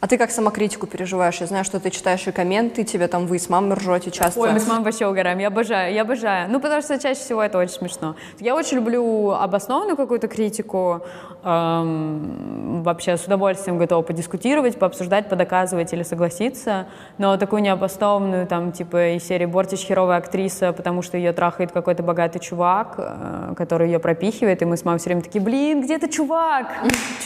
[0.01, 1.41] А ты как самокритику переживаешь?
[1.41, 4.39] Я знаю, что ты читаешь и комменты, тебе там вы с мамой ржете часто.
[4.39, 5.39] Ой, мы с мамой вообще угораем.
[5.39, 6.49] Я обожаю, я обожаю.
[6.49, 8.15] Ну, потому что чаще всего это очень смешно.
[8.39, 11.03] Я очень люблю обоснованную какую-то критику.
[11.43, 16.87] эм, вообще с удовольствием готова подискутировать, пообсуждать, подоказывать или согласиться.
[17.19, 22.03] Но такую необоснованную, там, типа, из серии «Бортич херовая актриса», потому что ее трахает какой-то
[22.05, 25.99] богатый чувак, э, который ее пропихивает, и мы с мамой все время такие, блин, где
[25.99, 26.67] ты, чувак?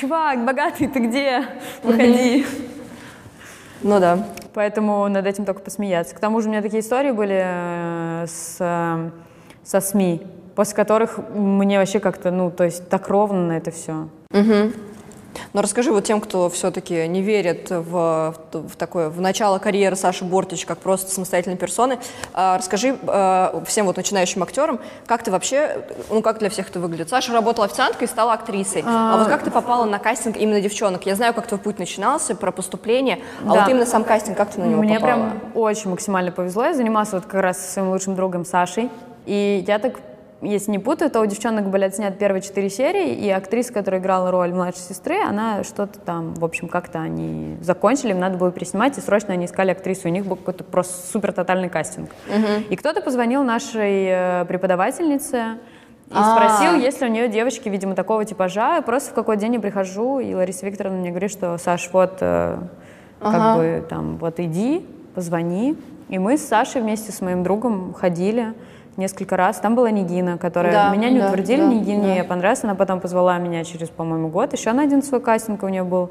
[0.01, 1.45] Чувак, богатый, ты где?
[1.83, 2.47] Выходи.
[3.83, 4.27] Ну да.
[4.55, 6.15] Поэтому над этим только посмеяться.
[6.15, 9.11] К тому же у меня такие истории были э, с, э,
[9.65, 10.23] со СМИ,
[10.55, 14.09] после которых мне вообще как-то, ну, то есть так ровно на это все.
[15.53, 20.25] Но расскажи вот тем, кто все-таки не верит в, в, такое, в начало карьеры Саши
[20.25, 21.99] Бортич как просто самостоятельной персоны,
[22.33, 26.81] а, расскажи а, всем вот начинающим актерам, как ты вообще, ну как для всех это
[26.81, 27.09] выглядит?
[27.09, 28.83] Саша работала официанткой и стала актрисой.
[28.87, 31.07] А, вот как ты попала на кастинг именно девчонок?
[31.07, 33.61] Я знаю, как твой путь начинался, про поступление, а Да.
[33.61, 35.13] вот именно сам кастинг, как ты на него Мне попала?
[35.13, 36.65] прям очень максимально повезло.
[36.65, 38.91] Я занималась вот как раз со своим лучшим другом Сашей.
[39.27, 39.95] И я так,
[40.43, 44.31] если не путаю, то у девчонок были отснят первые четыре серии, и актриса, которая играла
[44.31, 48.99] роль младшей сестры, она что-то там, в общем, как-то они закончили, им надо было переснимать,
[48.99, 50.09] и срочно они искали актрису.
[50.09, 52.11] У них был какой-то просто супер тотальный кастинг.
[52.69, 55.59] И кто-то позвонил нашей э, преподавательнице,
[56.11, 56.37] и А.
[56.37, 58.79] спросил, есть ли у нее девочки, видимо, такого типажа.
[58.79, 62.19] И просто в какой-то день я прихожу, и Лариса Викторовна мне говорит, что, Саш, вот,
[62.21, 62.59] э,
[63.21, 64.85] как бы, там, вот иди,
[65.15, 65.77] позвони.
[66.09, 68.53] И мы с Сашей вместе с моим другом ходили
[68.97, 69.59] несколько раз.
[69.59, 72.15] Там была Нигина, которая Да, меня не да, утвердили, да, Нигине да.
[72.15, 72.65] я понравилась.
[72.65, 74.53] Она потом позвала меня через, по-моему, год.
[74.53, 76.11] Еще на один свой кастинг у нее был.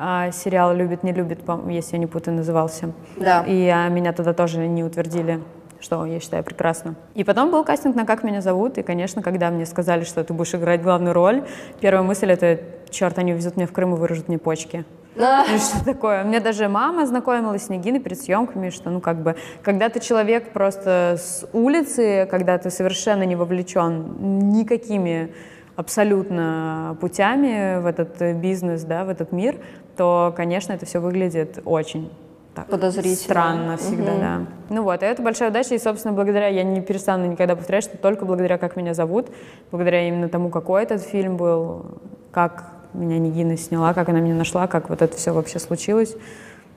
[0.00, 2.92] А, сериал «Любит, не любит», если я не путаю, назывался.
[3.16, 3.42] Да.
[3.46, 5.40] И а, меня туда тоже не утвердили,
[5.80, 6.94] что я считаю прекрасно.
[7.14, 10.32] И потом был кастинг на «Как меня зовут», и, конечно, когда мне сказали, что ты
[10.32, 11.42] будешь играть главную роль,
[11.80, 12.60] первая мысль— это,
[12.90, 14.84] черт, они увезут меня в Крым и выражут мне почки.
[15.18, 16.24] Что такое.
[16.24, 20.52] Мне даже мама знакомилась с Нигиной перед съемками, что, ну, как бы, когда ты человек
[20.52, 25.32] просто с улицы, когда ты совершенно не вовлечен никакими
[25.76, 29.56] абсолютно путями в этот бизнес, да, в этот мир,
[29.96, 32.10] то, конечно, это все выглядит очень
[32.54, 33.16] так, Подозрительно.
[33.16, 34.40] странно всегда, да.
[34.70, 37.96] Ну вот, и это большая удача, и, собственно, благодаря, я не перестану никогда повторять, что
[37.96, 39.28] только благодаря «Как меня зовут»,
[39.70, 41.86] благодаря именно тому, какой этот фильм был,
[42.32, 46.14] как меня Нигина сняла, как она меня нашла, как вот это все вообще случилось,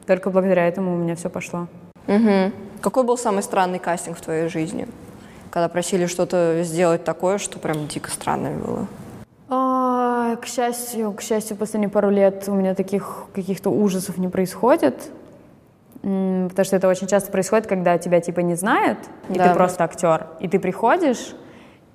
[0.06, 1.68] только благодаря этому у меня все пошло.
[2.08, 2.54] Мгм.
[2.82, 4.88] Какой был самый странный кастинг в твоей жизни?
[5.52, 8.88] Когда просили что-то сделать такое, что прям дико странное было.
[9.50, 15.12] А, к счастью, к счастью, последние пару лет у меня таких каких-то ужасов не происходит.
[16.02, 18.98] Потому что это очень часто происходит, когда тебя типа не знают,
[19.30, 19.50] и Да.
[19.50, 21.36] ты просто актер, и ты приходишь,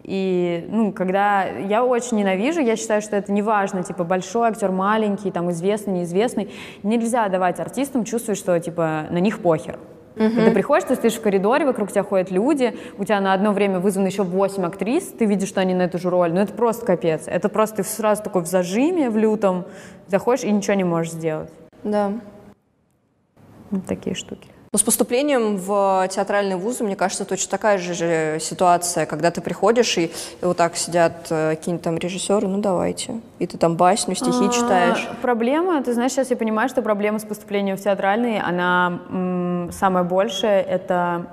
[0.08, 4.70] и, ну, когда я очень ненавижу, я считаю, что это не важно, типа, большой актер,
[4.70, 6.52] маленький, там, известный, неизвестный.
[6.84, 9.80] Нельзя давать артистам чувствовать, что, типа, на них похер.
[10.14, 13.80] Когда приходишь, ты стоишь в коридоре, вокруг тебя ходят люди, у тебя на одно время
[13.80, 16.32] вызвано еще 8 актрис, ты видишь, что они на эту же роль.
[16.32, 17.24] Ну это просто капец.
[17.26, 19.66] Это просто ты сразу такой в зажиме, в лютом,
[20.06, 21.50] заходишь и ничего не можешь сделать.
[21.82, 22.12] Да.
[23.70, 24.48] Вот такие штуки.
[24.76, 29.96] Но с поступлением в театральный вуз, мне кажется, точно такая же, ситуация, когда ты приходишь,
[29.96, 30.10] и, и
[30.42, 33.22] вот так сидят э, какие-нибудь там режиссеры, ну давайте.
[33.38, 35.08] И ты там басню, стихи А, читаешь.
[35.22, 40.04] Проблема, ты знаешь, сейчас я понимаю, что проблема с поступлением в театральный, она м, самая
[40.04, 41.24] большая, это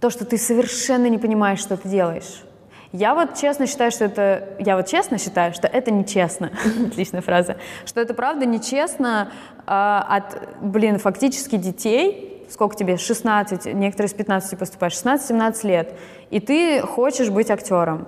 [0.00, 2.42] то, что ты совершенно не понимаешь, что ты делаешь.
[2.90, 4.48] Я вот честно считаю, что это...
[4.58, 6.50] Я вот честно считаю, что это нечестно.
[6.88, 7.56] Отличная фраза.
[7.86, 9.30] Что это правда нечестно
[9.64, 15.98] а, от, блин, фактически детей, сколько тебе, 16, некоторые с 15 поступают, 16-17 лет,
[16.30, 18.06] и ты хочешь быть актером.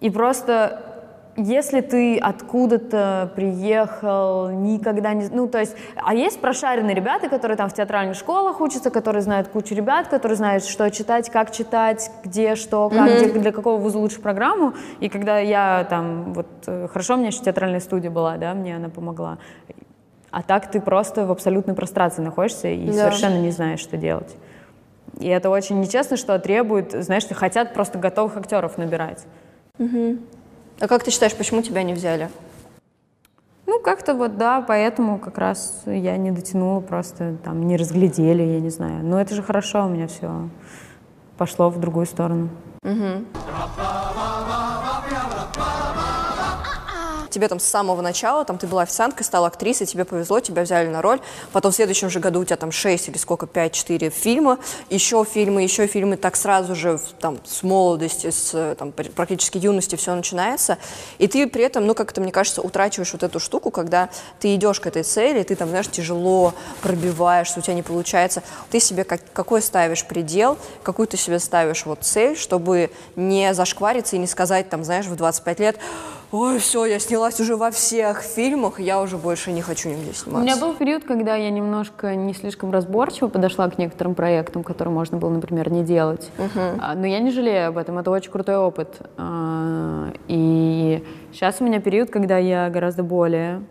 [0.00, 0.84] И просто
[1.36, 5.28] если ты откуда-то приехал, никогда не...
[5.28, 9.46] Ну, то есть, а есть прошаренные ребята, которые там в театральных школах учатся, которые знают
[9.46, 13.98] кучу ребят, которые знают, что читать, как читать, где, что, как, где, для какого вуза
[13.98, 14.74] лучше программу.
[14.98, 18.74] И когда я там, вот, э, хорошо, у меня еще театральная студия была, да, мне
[18.74, 19.38] она помогла.
[20.30, 22.92] А так ты просто в абсолютной прострации находишься и Да.
[22.92, 24.36] совершенно не знаешь, что делать.
[25.18, 29.26] И это очень нечестно, что требует, знаешь, хотят просто готовых актеров набирать.
[29.78, 32.28] А как ты считаешь, почему тебя не взяли?
[33.66, 38.60] Ну, как-то вот, да, поэтому как раз я не дотянула, просто там не разглядели, я
[38.60, 39.04] не знаю.
[39.04, 40.48] Но это же хорошо, у меня все
[41.36, 42.48] пошло в другую сторону.
[47.30, 50.88] Тебе там с самого начала, там ты была официанткой, стала актрисой, тебе повезло, тебя взяли
[50.88, 51.20] на роль.
[51.52, 54.58] Потом в следующем же году у тебя там 6 или сколько, 5-4 фильма,
[54.90, 59.96] еще фильмы, еще фильмы, так сразу же там с молодости, с там, пр- практически юности
[59.96, 60.78] все начинается.
[61.18, 64.08] И ты при этом, ну как-то, мне кажется, утрачиваешь вот эту штуку, когда
[64.40, 68.42] ты идешь к этой цели, ты там, знаешь, тяжело пробиваешься, у тебя не получается.
[68.70, 74.16] Ты себе как, какой ставишь предел, какую ты себе ставишь вот цель, чтобы не зашквариться
[74.16, 75.78] и не сказать, там, знаешь, в 25 лет,
[76.30, 80.14] ой, все, я снялась уже во всех фильмах, я уже больше не хочу нигде У
[80.14, 80.44] сниматься.
[80.44, 85.16] меня был период, когда я немножко не слишком разборчиво подошла к некоторым проектам, которые можно
[85.18, 86.30] было, например, не делать.
[86.80, 89.00] А, Но я не жалею об этом, это очень крутой опыт.
[89.16, 91.02] А, И
[91.32, 93.62] сейчас у меня период, когда я гораздо более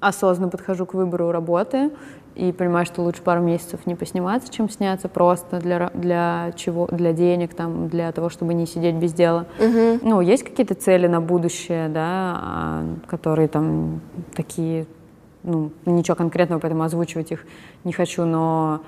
[0.00, 1.90] осознанно подхожу к выбору работы
[2.34, 7.12] и понимаю, что лучше пару месяцев не посниматься, чем сняться просто для, для чего, для
[7.12, 9.46] денег, там, для того, чтобы не сидеть без дела.
[10.02, 14.00] Ну, есть какие-то цели на будущее, да, а, которые там
[14.34, 14.86] такие,
[15.42, 17.44] ну, ничего конкретного, поэтому озвучивать их
[17.84, 18.80] не хочу, но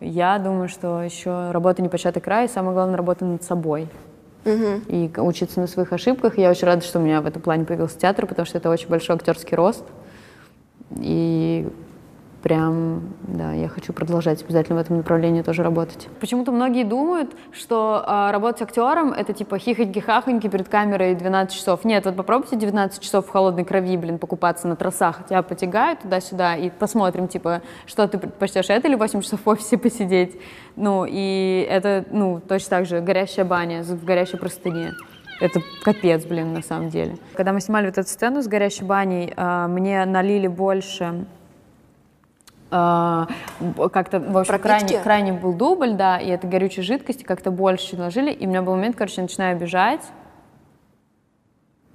[0.00, 3.88] я думаю, что еще работа не початый край, и самое главное, работа над собой.
[4.88, 6.38] И к- учиться на своих ошибках.
[6.38, 8.88] Я очень рада, что у меня в этом плане появился театр, потому что это очень
[8.88, 9.84] большой актерский рост.
[11.00, 11.66] И
[12.46, 16.06] прям, да, я хочу продолжать обязательно в этом направлении тоже работать.
[16.20, 21.84] Почему-то многие думают, что а, работать актером— это типа хихоньки-хахоньки перед камерой 12 часов.
[21.84, 26.54] Нет, вот попробуйте 19 часов в холодной крови, блин, покупаться на трассах, тебя потягают туда-сюда,
[26.54, 30.40] и посмотрим, типа, что ты предпочтешь, это или 8 часов в офисе посидеть.
[30.76, 34.92] Ну, и это, ну, точно так же, горящая баня в горящей простыне.
[35.40, 37.16] Это капец, блин, на самом деле.
[37.34, 41.26] Когда мы снимали вот эту сцену с горящей баней, а, мне налили больше
[42.68, 48.32] как-то, в общем, крайне, крайне был дубль, да, и это горючей жидкости как-то больше наложили,
[48.32, 50.02] и у меня был момент, короче, я начинаю бежать,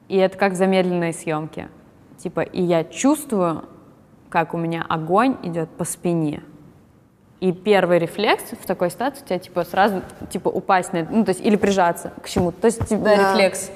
[0.07, 1.69] и это как в замедленной съемке.
[2.17, 3.65] Типа, и я чувствую,
[4.29, 6.43] как у меня огонь идет по спине.
[7.39, 11.25] И первый рефлекс в такой ситуации у тебя типа сразу типа упасть на это, ну
[11.25, 13.15] то есть или прижаться к чему-то, то есть типа, Да.
[13.15, 13.71] рефлекс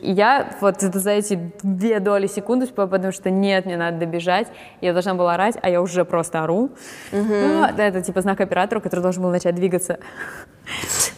[0.00, 4.48] И я вот за эти две доли секунды, потому что нет, мне надо добежать,
[4.80, 6.70] я должна была орать, а я уже просто ору.
[7.12, 9.98] Ну, да, это типа знак оператору, который должен был начать двигаться.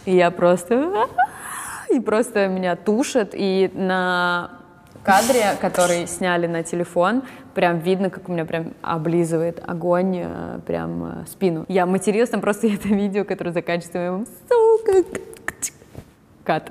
[0.04, 1.06] И я просто
[1.90, 4.60] и просто меня тушат, и на
[5.02, 7.22] кадре, который сняли на телефон,
[7.54, 11.64] прям видно, как у меня прям облизывает огонь э, прям э, спину.
[11.68, 15.29] Я материлась, там просто это видео, которое заканчивается моим «Сука!»
[16.50, 16.68] Кат.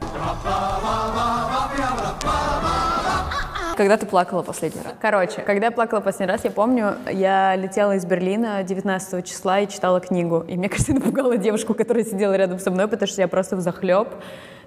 [3.77, 4.93] Когда ты плакала последний раз?
[4.99, 9.69] Короче, когда я плакала последний раз, я помню, я летела из Берлина 19 числа и
[9.69, 10.43] читала книгу.
[10.49, 13.61] И мне кажется, напугала девушку, которая сидела рядом со мной, потому что я просто в
[13.61, 14.09] захлеб.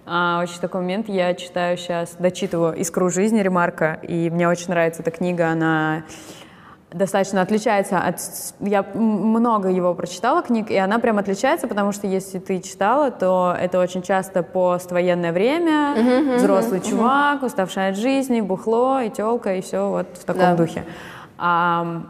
[0.07, 1.11] очень такой момент.
[1.11, 5.49] Я читаю сейчас, дочитываю «Искру жизни» Ремарка, и мне очень нравится эта книга.
[5.49, 6.05] Она
[6.93, 8.17] достаточно отличается от...
[8.61, 13.57] Я много его прочитала книг, и она прям отличается, потому что если ты читала, то
[13.59, 19.89] это очень часто поствоенное время, взрослый чувак, уставший от жизни, бухло и телка, и все
[19.89, 20.55] вот в таком Да.
[20.57, 20.85] духе.
[21.39, 22.03] А,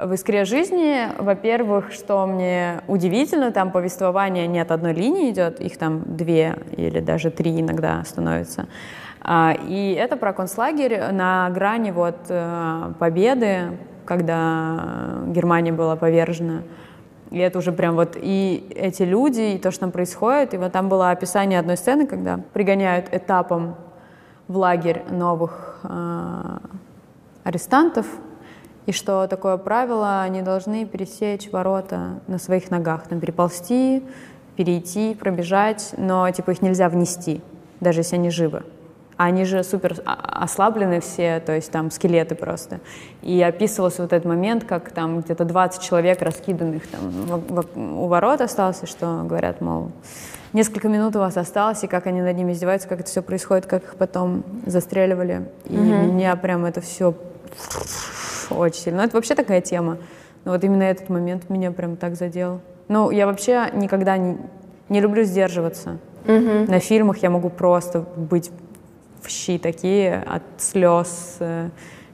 [0.00, 5.76] В «Искре жизни», во-первых, что мне удивительно, там повествование не от одной линии идет, их
[5.76, 8.68] там две или даже три иногда становится.
[9.20, 16.62] А, и это про концлагерь на грани вот э, победы, когда Германия была повержена.
[17.30, 20.54] И это уже прям вот и эти люди, и то, что там происходит.
[20.54, 23.76] И вот там было описание одной сцены, когда пригоняют этапом
[24.48, 26.58] в лагерь новых э,
[27.44, 28.06] арестантов,
[28.84, 34.02] и что такое правило, они должны пересечь ворота на своих ногах, там переползти,
[34.56, 37.40] перейти, пробежать, но типа их нельзя внести,
[37.80, 38.64] даже если они живы.
[39.22, 42.80] Они же супер ослаблены все, то есть там скелеты просто.
[43.22, 48.08] И описывался вот этот момент, как там где-то 20 человек раскиданных там в, в, у
[48.08, 49.92] ворот остался, что говорят, мол,
[50.52, 53.66] несколько минут у вас осталось, и как они над ними издеваются, как это все происходит,
[53.66, 55.46] как их потом застреливали.
[55.66, 55.84] И угу.
[55.84, 57.14] меня прям это все
[58.50, 58.98] очень сильно.
[59.02, 59.98] Но это вообще такая тема.
[60.44, 62.60] Но вот именно этот момент меня прям так задел.
[62.88, 64.38] Ну, я вообще никогда не,
[64.88, 65.98] не люблю сдерживаться.
[66.26, 66.70] Угу.
[66.70, 68.50] На фильмах я могу просто быть
[69.22, 71.70] в щи такие от слез, э,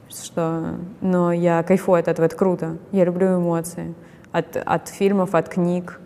[0.09, 0.75] что...
[1.01, 2.77] Но я кайфую от этого, это круто.
[2.91, 3.93] Я люблю эмоции.
[4.31, 5.99] От, от фильмов, от книг.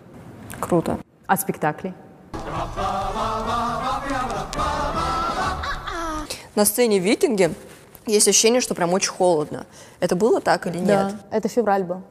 [0.59, 0.99] Круто.
[1.27, 1.93] От спектаклей.
[6.55, 7.53] На сцене «Викинги»
[8.05, 9.65] есть ощущение, что прям очень холодно.
[9.99, 11.15] Это было так или да, нет?
[11.31, 12.03] это февраль был.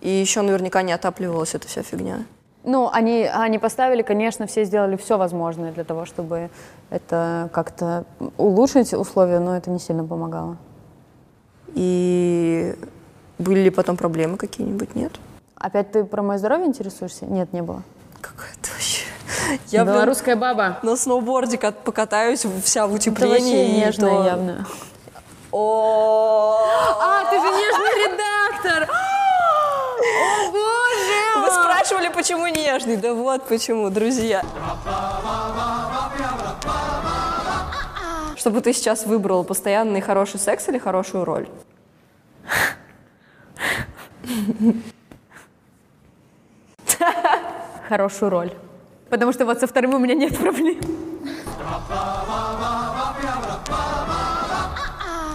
[0.00, 2.24] И еще наверняка не отапливалась эта вся фигня.
[2.64, 6.50] Ну, они, они поставили, конечно, все сделали все возможное для того, чтобы
[6.90, 8.04] это как-то
[8.36, 10.56] улучшить условия, но это не сильно помогало.
[11.74, 12.74] И
[13.38, 15.12] были ли потом проблемы какие-нибудь, нет?
[15.56, 17.24] Опять ты про мое здоровье интересуешься?
[17.26, 17.82] Нет, не было.
[18.20, 19.06] Какая-то вообще...
[19.68, 20.78] Я Белорусская баба.
[20.82, 23.36] На сноуборде покатаюсь вся в утеплении.
[23.36, 24.24] Это вообще нежная то...
[24.24, 24.66] явно.
[25.52, 26.56] О,
[27.00, 28.88] А, ты же нежный редактор!
[28.90, 30.52] О, боже!
[30.52, 30.79] Вы
[31.90, 32.96] спрашивали, почему нежный?
[32.96, 34.44] Да вот почему, друзья.
[38.36, 41.48] Чтобы ты сейчас выбрал постоянный хороший секс или хорошую роль?
[47.88, 48.52] Хорошую роль.
[49.08, 50.78] Потому что вот со вторым у меня нет проблем.